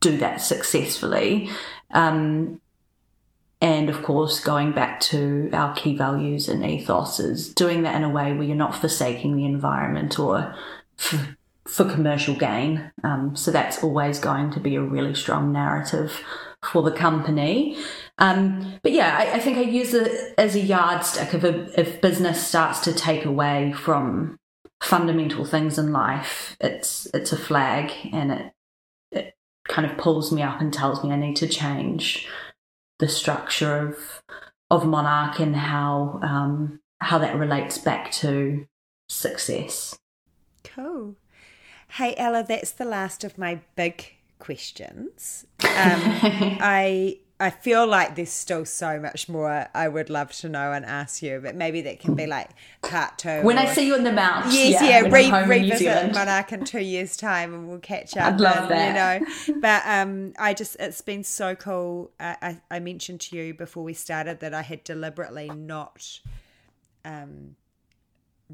[0.00, 1.50] do that successfully.
[1.92, 2.60] Um,
[3.60, 8.04] and of course, going back to our key values and ethos is doing that in
[8.04, 10.54] a way where you're not forsaking the environment or
[10.96, 11.36] for,
[11.66, 12.90] for commercial gain.
[13.04, 16.22] Um, so that's always going to be a really strong narrative
[16.64, 17.76] for the company.
[18.18, 21.34] Um, but yeah, I, I think I use it as a yardstick.
[21.34, 24.38] If a if business starts to take away from
[24.82, 28.52] fundamental things in life, it's it's a flag, and it it
[29.70, 32.28] kind of pulls me up and tells me I need to change
[32.98, 34.22] the structure of
[34.70, 38.66] of Monarch and how um, how that relates back to
[39.08, 39.98] success.
[40.64, 41.16] Cool.
[41.88, 45.46] Hey, Ella, that's the last of my big questions.
[45.70, 46.02] Um,
[46.60, 50.84] I I feel like there's still so much more I would love to know and
[50.84, 52.50] ask you, but maybe that can be like
[52.82, 53.40] part two.
[53.40, 56.12] When I see you in the mount, Yes, yeah, yeah, re- revisit.
[56.12, 58.34] Monarch in two years' time, and we'll catch up.
[58.34, 59.20] I'd love and, that.
[59.48, 62.10] You know, but um, I just it's been so cool.
[62.20, 66.20] I, I I mentioned to you before we started that I had deliberately not
[67.06, 67.56] um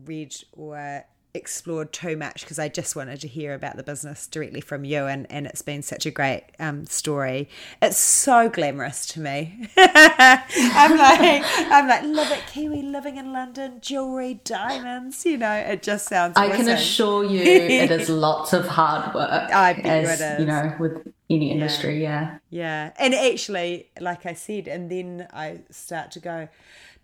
[0.04, 1.04] read or
[1.36, 5.06] explored too much because I just wanted to hear about the business directly from you
[5.06, 7.48] and, and it's been such a great um, story.
[7.80, 9.68] It's so glamorous to me.
[9.76, 15.82] I'm like I'm like love it Kiwi living in London, jewelry, diamonds, you know, it
[15.82, 19.30] just sounds I can assure you, it is lots of hard work.
[19.30, 20.40] I bet you as, it is.
[20.40, 22.38] You know, with any industry, yeah.
[22.50, 22.92] Yeah.
[22.98, 26.48] And actually, like I said, and then I start to go,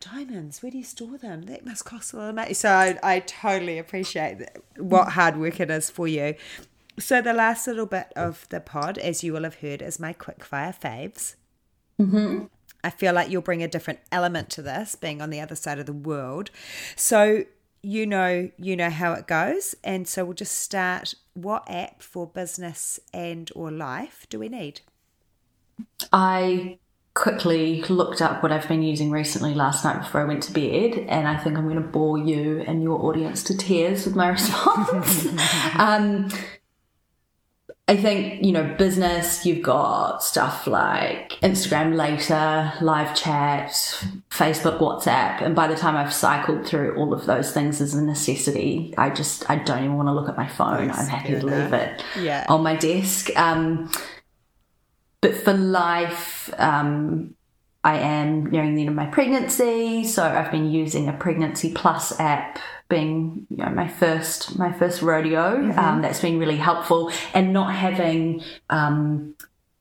[0.02, 1.42] diamonds, where do you store them?
[1.42, 2.54] That must cost a lot of money.
[2.54, 4.46] So I, I totally appreciate
[4.76, 6.34] what hard work it is for you.
[6.98, 10.12] So the last little bit of the pod, as you will have heard, is my
[10.12, 11.36] quickfire faves.
[12.00, 12.46] Mm-hmm.
[12.84, 15.78] I feel like you'll bring a different element to this, being on the other side
[15.78, 16.50] of the world.
[16.96, 17.44] So
[17.82, 21.14] you know, you know how it goes, and so we'll just start.
[21.34, 24.82] What app for business and or life do we need?
[26.12, 26.78] I
[27.14, 31.04] quickly looked up what I've been using recently last night before I went to bed,
[31.08, 34.28] and I think I'm going to bore you and your audience to tears with my
[34.38, 35.26] response.
[35.78, 36.30] um,
[37.88, 43.70] I think, you know, business, you've got stuff like Instagram later, live chat,
[44.30, 45.42] Facebook, WhatsApp.
[45.42, 49.10] And by the time I've cycled through all of those things as a necessity, I
[49.10, 50.86] just, I don't even want to look at my phone.
[50.86, 52.46] Yes, I'm happy fair to leave it Yeah.
[52.48, 53.28] on my desk.
[53.36, 53.90] Um,
[55.22, 57.34] but for life, um,
[57.82, 62.18] I am nearing the end of my pregnancy, so I've been using a pregnancy plus
[62.20, 62.58] app
[62.88, 65.78] being you know my first my first rodeo mm-hmm.
[65.78, 69.34] um, that's been really helpful and not having um,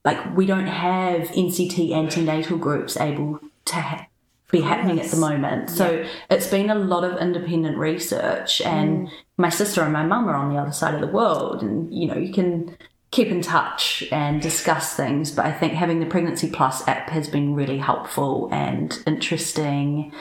[0.06, 4.08] like we don't have NCT antenatal groups able to ha-
[4.50, 5.70] be happening at the moment.
[5.70, 6.08] So yeah.
[6.30, 9.12] it's been a lot of independent research, and mm.
[9.38, 12.08] my sister and my mum are on the other side of the world, and you
[12.08, 12.78] know you can
[13.12, 15.32] keep in touch and discuss things.
[15.32, 20.14] But I think having the Pregnancy Plus app has been really helpful and interesting,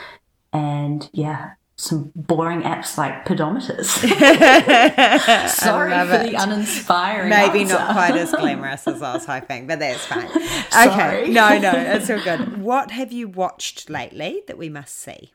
[0.53, 3.85] and yeah, some boring apps like pedometers.
[5.49, 6.31] Sorry for it.
[6.31, 7.29] the uninspiring.
[7.29, 7.73] Maybe answer.
[7.73, 10.27] not quite as glamorous as I was hoping, but that's fine.
[10.27, 12.61] Okay, no, no, it's all good.
[12.61, 15.31] What have you watched lately that we must see?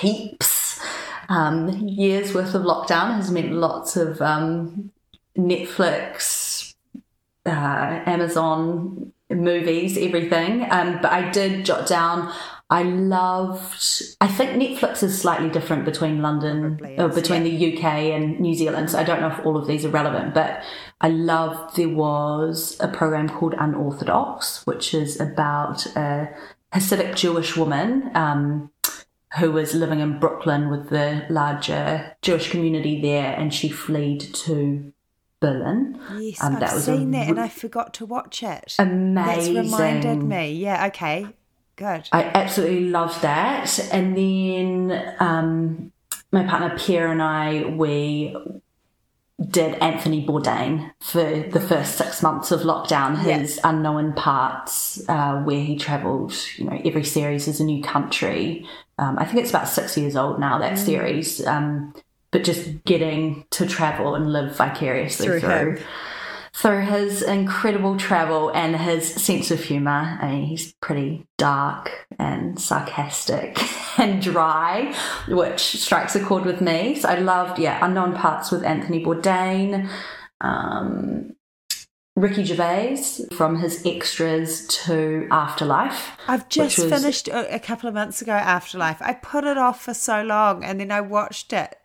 [0.00, 0.80] Heaps.
[1.28, 4.90] Um, years worth of lockdown has meant lots of um,
[5.48, 6.74] Netflix,
[7.46, 7.50] uh,
[8.06, 10.66] Amazon movies, everything.
[10.70, 12.32] Um, but I did jot down
[12.70, 14.02] I loved.
[14.20, 17.50] I think Netflix is slightly different between London, or between yeah.
[17.50, 18.90] the UK and New Zealand.
[18.90, 20.62] So I don't know if all of these are relevant, but
[21.00, 26.32] I loved there was a program called Unorthodox, which is about a
[26.72, 28.70] Hasidic Jewish woman um,
[29.38, 34.92] who was living in Brooklyn with the larger Jewish community there, and she fled to
[35.40, 35.98] Berlin.
[36.18, 38.74] Yes, um, I've seen that, and I forgot to watch it.
[38.78, 39.54] Amazing.
[39.54, 40.52] That's reminded me.
[40.52, 41.26] Yeah, okay.
[41.76, 42.08] Good.
[42.12, 43.78] I absolutely loved that.
[43.90, 45.92] And then um,
[46.30, 48.36] my partner Pierre and I, we
[49.48, 55.60] did Anthony Bourdain for the first six months of lockdown, his unknown parts, uh, where
[55.60, 58.68] he travelled, you know, every series is a new country.
[58.98, 60.84] Um, I think it's about six years old now, that mm.
[60.84, 61.46] series.
[61.46, 61.94] Um,
[62.32, 65.78] but just getting to travel and live vicariously through, through
[66.52, 70.18] through his incredible travel and his sense of humour.
[70.20, 73.58] I mean, he's pretty dark and sarcastic
[73.98, 74.94] and dry,
[75.28, 76.96] which strikes a chord with me.
[76.96, 79.88] So I loved, yeah, Unknown Parts with Anthony Bourdain.
[80.40, 81.34] Um,
[82.16, 83.02] Ricky Gervais
[83.32, 86.10] from his extras to Afterlife.
[86.28, 89.00] I've just was, finished a couple of months ago Afterlife.
[89.00, 91.79] I put it off for so long and then I watched it.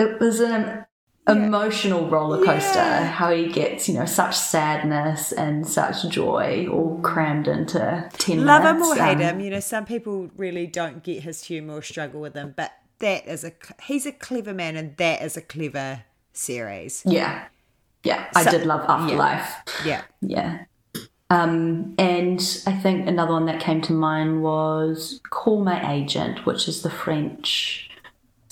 [0.00, 0.86] It was an
[1.28, 3.06] emotional roller coaster yeah.
[3.06, 8.62] how he gets you know such sadness and such joy all crammed into 10 love
[8.64, 8.92] minutes.
[8.92, 11.82] him or hate um, him you know some people really don't get his humor or
[11.82, 13.52] struggle with him but that is a
[13.84, 16.02] he's a clever man and that is a clever
[16.32, 17.44] series yeah
[18.02, 19.54] yeah so, i did love afterlife
[19.84, 20.64] yeah yeah, yeah.
[21.32, 26.66] Um, and I think another one that came to mind was Call My Agent, which
[26.66, 27.89] is the French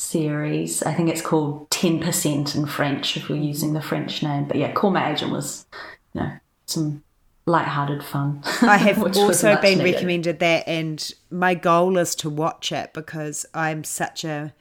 [0.08, 0.82] series.
[0.82, 4.46] I think it's called 10% in French if we're using the French name.
[4.46, 5.66] But yeah, Call My Agent was,
[6.14, 6.32] you know,
[6.66, 7.02] some
[7.46, 8.42] light-hearted fun.
[8.62, 9.94] I have also been needed.
[9.94, 14.54] recommended that and my goal is to watch it because I'm such a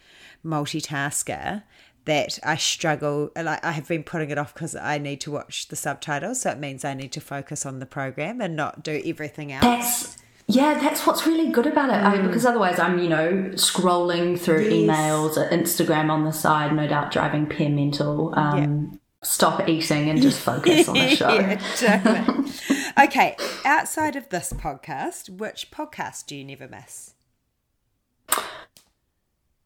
[0.45, 1.64] multitasker
[2.06, 5.68] that I struggle like I have been putting it off because I need to watch
[5.68, 9.02] the subtitles so it means I need to focus on the program and not do
[9.06, 9.64] everything else.
[9.64, 10.18] That's
[10.49, 11.94] yeah, that's what's really good about it.
[11.94, 12.06] Mm.
[12.06, 14.74] I, because otherwise, I'm you know scrolling through yes.
[14.74, 18.34] emails, Instagram on the side, no doubt driving Pierre mental.
[18.38, 18.98] Um, yeah.
[19.24, 21.34] Stop eating and just focus on the show.
[21.82, 27.15] yeah, okay, outside of this podcast, which podcast do you never miss?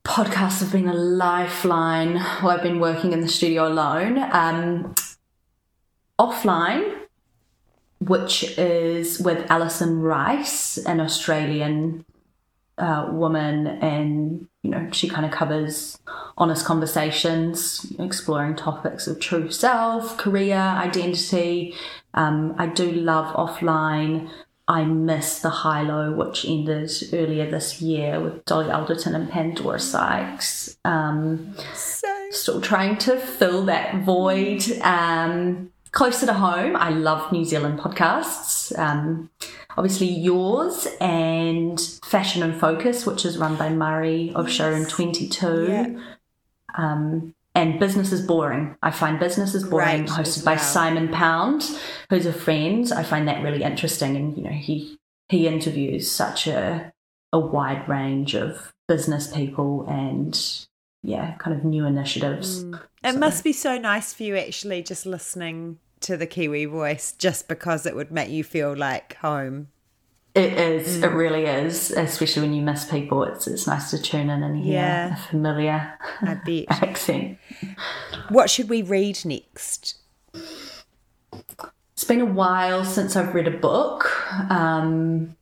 [0.03, 4.17] Podcasts have been a lifeline while I've been working in the studio alone.
[4.17, 4.95] Um,
[6.17, 7.00] offline,
[8.01, 12.03] which is with Alison Rice, an Australian
[12.77, 15.99] uh, woman, and you know she kind of covers
[16.37, 21.75] honest conversations, exploring topics of true self, career, identity.
[22.15, 24.29] Um, I do love offline.
[24.67, 29.79] I miss the high low, which ended earlier this year with Dolly Alderton and Pandora
[29.79, 30.77] Sykes.
[30.85, 31.55] Um,
[32.31, 34.63] still trying to fill that void.
[34.81, 38.77] Um, closer to home, I love New Zealand podcasts.
[38.77, 39.29] Um,
[39.77, 45.67] obviously, yours and Fashion and Focus, which is run by Murray of Showroom 22.
[45.69, 45.99] Yeah.
[46.75, 48.77] Um, and Business is Boring.
[48.81, 50.55] I find Business is Boring, hosted well.
[50.55, 51.69] by Simon Pound,
[52.09, 52.89] who's a friend.
[52.93, 54.15] I find that really interesting.
[54.15, 54.97] And, you know, he,
[55.27, 56.93] he interviews such a,
[57.33, 60.65] a wide range of business people and
[61.03, 62.63] yeah, kind of new initiatives.
[62.63, 62.79] Mm.
[63.03, 63.19] It so.
[63.19, 67.85] must be so nice for you actually just listening to the Kiwi voice just because
[67.85, 69.69] it would make you feel like home.
[70.33, 70.99] It is.
[70.99, 71.03] Mm.
[71.03, 71.91] It really is.
[71.91, 75.13] Especially when you miss people, it's it's nice to tune in and hear yeah.
[75.13, 76.65] a familiar I bet.
[76.69, 77.37] accent.
[78.29, 79.97] What should we read next?
[80.33, 84.09] It's been a while since I've read a book.
[84.49, 85.35] Um,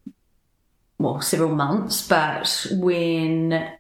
[0.98, 3.72] well, several months, but when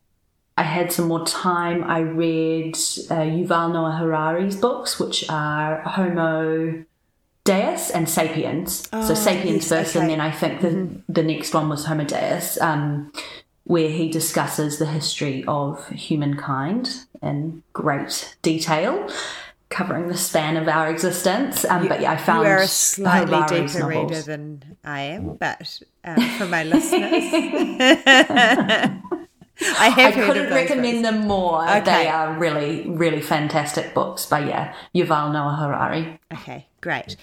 [0.59, 6.83] I had some more time, I read uh, Yuval Noah Harari's books, which are Homo
[7.45, 8.89] Deus and Sapiens.
[8.91, 10.01] Oh, so Sapiens yes, first, okay.
[10.01, 13.09] and then I think the, the next one was Homo Deus, um,
[13.63, 19.09] where he discusses the history of humankind in great detail.
[19.69, 23.35] Covering the span of our existence, um, but yeah, I found you are a slightly
[23.35, 24.11] Harari's deeper novels.
[24.11, 27.23] reader than I am, but um, for my listeners,
[29.61, 31.15] I have I couldn't recommend books.
[31.15, 31.63] them more.
[31.69, 31.79] Okay.
[31.81, 34.25] They are really, really fantastic books.
[34.25, 36.19] But yeah, Yuval Noah Harari.
[36.33, 37.15] Okay, great.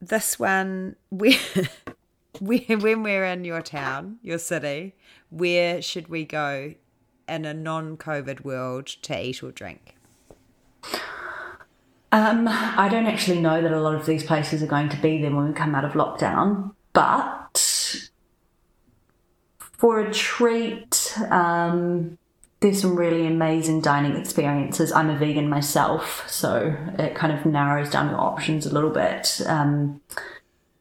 [0.00, 1.38] This one, we,
[2.40, 4.94] we, when we're in your town, your city,
[5.30, 6.74] where should we go
[7.28, 9.96] in a non-COVID world to eat or drink?
[12.12, 15.20] Um, I don't actually know that a lot of these places are going to be
[15.20, 18.10] there when we come out of lockdown, but
[19.78, 22.18] for a treat, um,
[22.60, 24.90] there's some really amazing dining experiences.
[24.92, 29.40] I'm a vegan myself, so it kind of narrows down your options a little bit.
[29.46, 30.00] Um,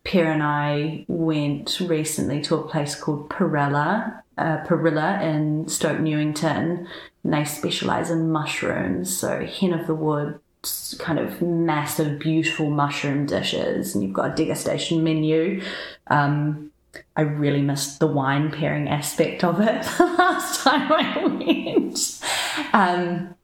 [0.04, 6.88] Pierre and I went recently to a place called Perilla, uh, Perilla in Stoke Newington,
[7.24, 13.26] and they specialise in mushrooms, so hen of the woods, kind of massive, beautiful mushroom
[13.26, 15.62] dishes, and you've got a degustation menu.
[16.08, 16.72] Um,
[17.16, 22.22] I really missed the wine pairing aspect of it the last time I went.
[22.74, 23.36] Um,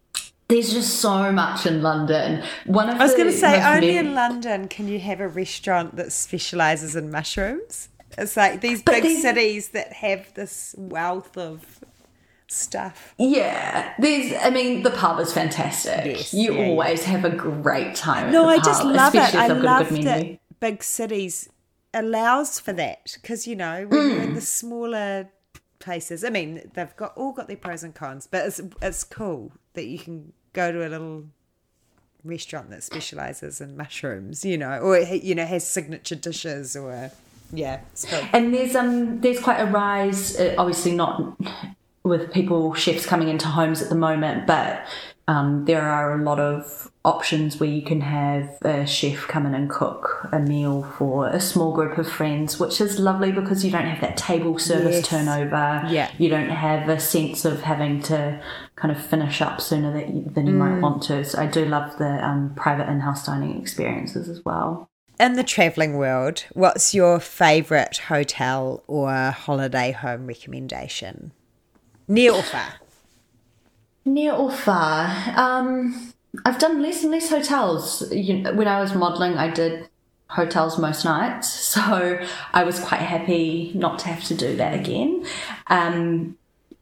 [0.48, 2.44] there's just so much in London.
[2.66, 5.28] One of I was going to say, only mem- in London can you have a
[5.28, 7.88] restaurant that specialises in mushrooms.
[8.18, 11.80] It's like these But big cities that have this wealth of
[12.48, 13.16] stuff.
[13.18, 14.34] Yeah, there's.
[14.42, 16.06] I mean, the pub is fantastic.
[16.06, 18.32] Yes, you yeah, always have a great time.
[18.32, 19.20] No, I pub, just love it.
[19.22, 21.50] I if they've got a love good big cities
[21.94, 24.24] allows for that because you know when you're Mm.
[24.24, 25.30] in the smaller
[25.80, 26.24] places.
[26.24, 29.86] I mean, they've got all got their pros and cons, but it's it's cool that
[29.86, 31.26] you can go to a little
[32.24, 34.46] restaurant that specializes in mushrooms.
[34.46, 37.12] You know, or you know has signature dishes or
[37.54, 37.82] yeah.
[38.08, 38.22] Cool.
[38.32, 41.36] And there's um there's quite a rise, uh, obviously not
[42.04, 44.86] with people chefs coming into homes at the moment, but
[45.32, 49.54] um, there are a lot of options where you can have a chef come in
[49.56, 53.72] and cook a meal for a small group of friends, which is lovely because you
[53.72, 55.08] don't have that table service Yes.
[55.08, 55.84] turnover.
[55.90, 56.10] Yeah.
[56.18, 58.42] you don't have a sense of having to
[58.76, 60.82] kind of finish up sooner that you, than you might Mm.
[60.82, 61.24] want to.
[61.24, 64.90] So I do love the um, private in-house dining experiences as well.
[65.20, 71.32] In the traveling world, what's your favorite hotel or holiday home recommendation?
[72.08, 72.74] Near or far?
[74.06, 75.16] Near or far?
[75.36, 76.14] Um,
[76.46, 78.12] I've done less and less hotels.
[78.12, 79.88] You know, when I was modelling, I did
[80.28, 82.20] hotels most nights, so
[82.54, 85.26] I was quite happy not to have to do that again.
[85.68, 86.38] Um,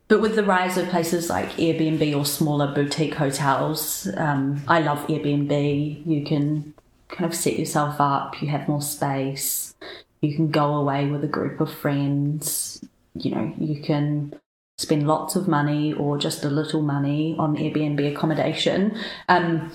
[0.08, 5.06] but with the rise of places like Airbnb or smaller boutique hotels, um, I love
[5.08, 6.08] Airbnb.
[6.08, 6.74] You can
[7.10, 9.76] kind of set yourself up, you have more space,
[10.22, 12.84] you can go away with a group of friends,
[13.16, 14.34] you know, you can
[14.80, 18.98] spend lots of money or just a little money on Airbnb accommodation.
[19.28, 19.70] Um,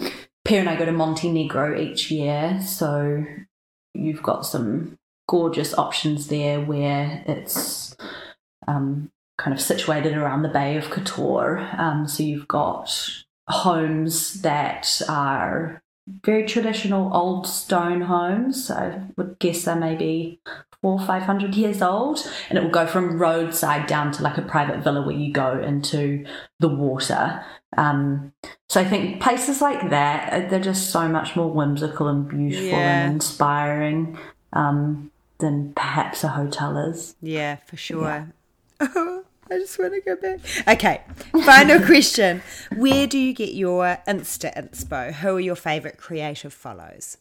[0.47, 3.23] Pierre and I go to Montenegro each year, so
[3.93, 4.97] you've got some
[5.29, 7.95] gorgeous options there where it's
[8.67, 11.79] um, kind of situated around the Bay of Kotor.
[11.79, 12.91] Um, so you've got
[13.49, 15.83] homes that are
[16.25, 18.71] very traditional old stone homes.
[18.71, 20.41] I would guess they may maybe
[20.85, 22.19] four or five hundred years old,
[22.51, 25.59] and it will go from roadside down to like a private villa where you go
[25.59, 26.27] into
[26.61, 27.43] the water.
[27.79, 28.33] Um,
[28.69, 32.67] so I think places like that uh, they're just so much more whimsical and beautiful
[32.69, 33.05] Yeah.
[33.07, 34.19] and inspiring
[34.53, 37.17] um, than perhaps a hotel is.
[37.23, 38.29] Yeah, for sure.
[38.81, 40.41] I just want to go back.
[40.69, 41.01] Okay,
[41.47, 42.43] final question.
[42.77, 45.15] Where do you get your Insta inspo?
[45.15, 47.17] Who are your favourite creative follows?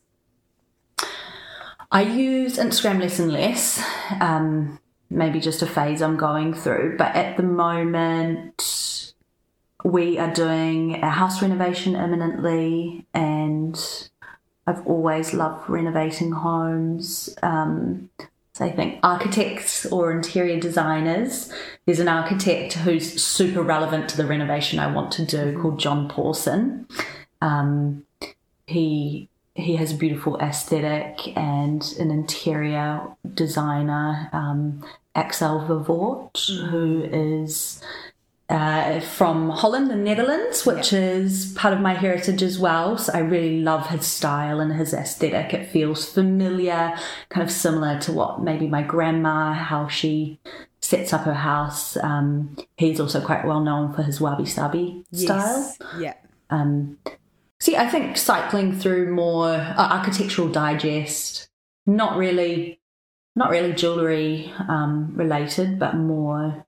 [1.93, 3.83] I use Instagram less and less.
[4.19, 4.79] Um,
[5.11, 9.13] maybe just a phase I'm going through, but at the moment,
[9.83, 13.79] we are doing a house renovation imminently, and
[14.65, 17.29] I've always loved renovating homes.
[17.43, 18.09] Um,
[18.53, 21.53] so I think architects or interior designers.
[21.85, 26.09] There's an architect who's super relevant to the renovation I want to do called John
[26.09, 26.87] Pawson.
[27.39, 28.05] Um,
[28.65, 33.01] he he has a beautiful aesthetic and an interior
[33.33, 34.83] designer, um,
[35.15, 37.81] Axel Vervoordt, who is
[38.49, 40.99] uh, from Holland, the Netherlands, which yeah.
[40.99, 42.97] is part of my heritage as well.
[42.97, 45.53] So I really love his style and his aesthetic.
[45.53, 46.97] It feels familiar,
[47.29, 50.39] kind of similar to what maybe my grandma, how she
[50.81, 51.95] sets up her house.
[51.97, 55.23] Um, he's also quite well known for his wabi sabi yes.
[55.75, 55.99] style.
[55.99, 56.15] Yeah.
[56.49, 56.97] Um,
[57.63, 61.47] see, I think cycling through more uh, architectural digest,
[61.85, 62.81] not really,
[63.37, 66.65] not really jewelry um, related, but more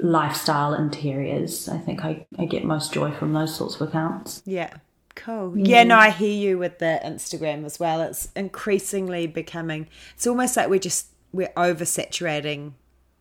[0.00, 1.68] lifestyle interiors.
[1.68, 4.40] I think I, I get most joy from those sorts of accounts.
[4.46, 4.72] Yeah.
[5.16, 5.52] Cool.
[5.52, 5.66] Mm.
[5.66, 8.00] Yeah, no, I hear you with the Instagram as well.
[8.00, 12.72] It's increasingly becoming it's almost like we're just we're oversaturating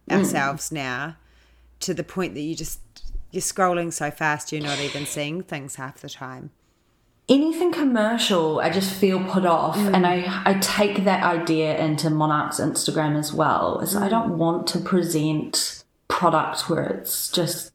[0.10, 0.16] mm.
[0.16, 0.74] ourselves mm.
[0.74, 1.18] now
[1.82, 2.80] to the point that you just
[3.32, 6.52] you're scrolling so fast you're not even seeing things half the time.
[7.30, 9.94] Anything commercial, I just feel put off, mm.
[9.94, 13.80] and I I take that idea into Monarch's Instagram as well.
[13.80, 14.10] Is I mm.
[14.10, 17.72] don't want to present products where it's just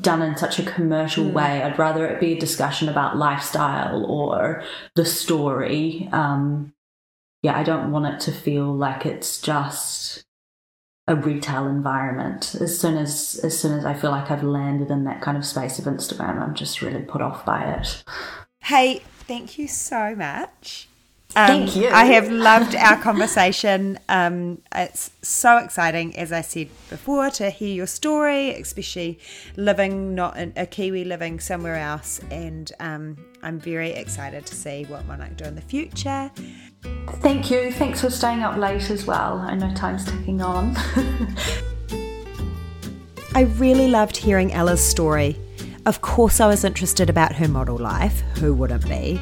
[0.00, 1.32] done in such a commercial mm.
[1.32, 1.62] way.
[1.62, 4.62] I'd rather it be a discussion about lifestyle or
[4.94, 6.08] the story.
[6.12, 6.74] Um,
[7.42, 10.24] yeah, I don't want it to feel like it's just
[11.08, 12.54] a retail environment.
[12.60, 15.44] As soon as as soon as I feel like I've landed in that kind of
[15.44, 18.04] space of Instagram, I'm just really put off by it.
[18.60, 20.88] Hey, thank you so much.
[21.36, 21.88] Um, Thank you.
[21.88, 23.98] I have loved our conversation.
[24.08, 29.18] Um, it's so exciting, as I said before, to hear your story, especially
[29.56, 32.20] living not in a Kiwi living somewhere else.
[32.30, 36.30] And um, I'm very excited to see what Monarch do in the future.
[36.82, 37.72] Thank you.
[37.72, 39.38] Thanks for staying up late as well.
[39.38, 40.76] I know time's ticking on.
[43.34, 45.38] I really loved hearing Ella's story.
[45.86, 48.20] Of course, I was interested about her model life.
[48.38, 49.20] Who wouldn't be?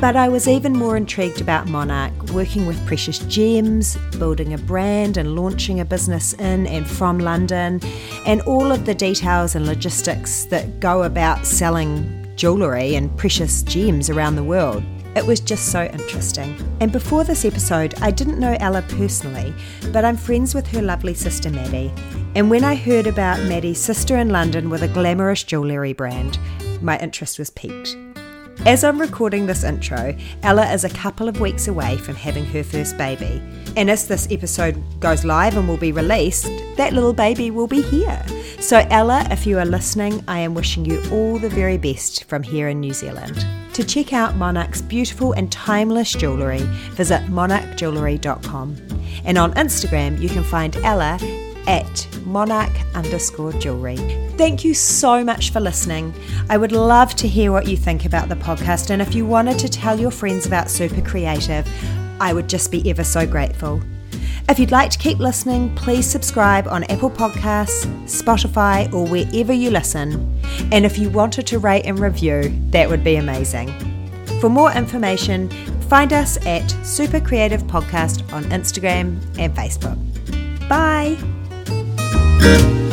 [0.00, 5.18] But I was even more intrigued about Monarch, working with precious gems, building a brand
[5.18, 7.80] and launching a business in and from London,
[8.26, 14.08] and all of the details and logistics that go about selling jewellery and precious gems
[14.08, 14.82] around the world.
[15.16, 16.56] It was just so interesting.
[16.80, 19.52] And before this episode, I didn't know Ella personally,
[19.92, 21.92] but I'm friends with her lovely sister Maddie.
[22.36, 26.38] And when I heard about Maddie's sister in London with a glamorous jewellery brand,
[26.80, 27.96] my interest was piqued.
[28.66, 32.62] As I'm recording this intro, Ella is a couple of weeks away from having her
[32.62, 33.42] first baby.
[33.74, 36.44] And as this episode goes live and will be released,
[36.76, 38.22] that little baby will be here.
[38.60, 42.42] So, Ella, if you are listening, I am wishing you all the very best from
[42.42, 43.46] here in New Zealand.
[43.72, 46.62] To check out Monarch's beautiful and timeless jewellery,
[46.92, 48.76] visit monarchjewellery.com.
[49.24, 51.18] And on Instagram, you can find Ella
[51.66, 53.96] at monarch underscore jewelry.
[54.36, 56.14] Thank you so much for listening.
[56.48, 59.58] I would love to hear what you think about the podcast, and if you wanted
[59.60, 61.66] to tell your friends about Super Creative,
[62.20, 63.82] I would just be ever so grateful.
[64.48, 69.70] If you'd like to keep listening, please subscribe on Apple Podcasts, Spotify, or wherever you
[69.70, 70.40] listen.
[70.72, 73.68] And if you wanted to rate and review, that would be amazing.
[74.40, 75.50] For more information,
[75.82, 79.98] find us at Super Creative Podcast on Instagram and Facebook.
[80.68, 81.39] Bye!
[82.40, 82.89] Thank you.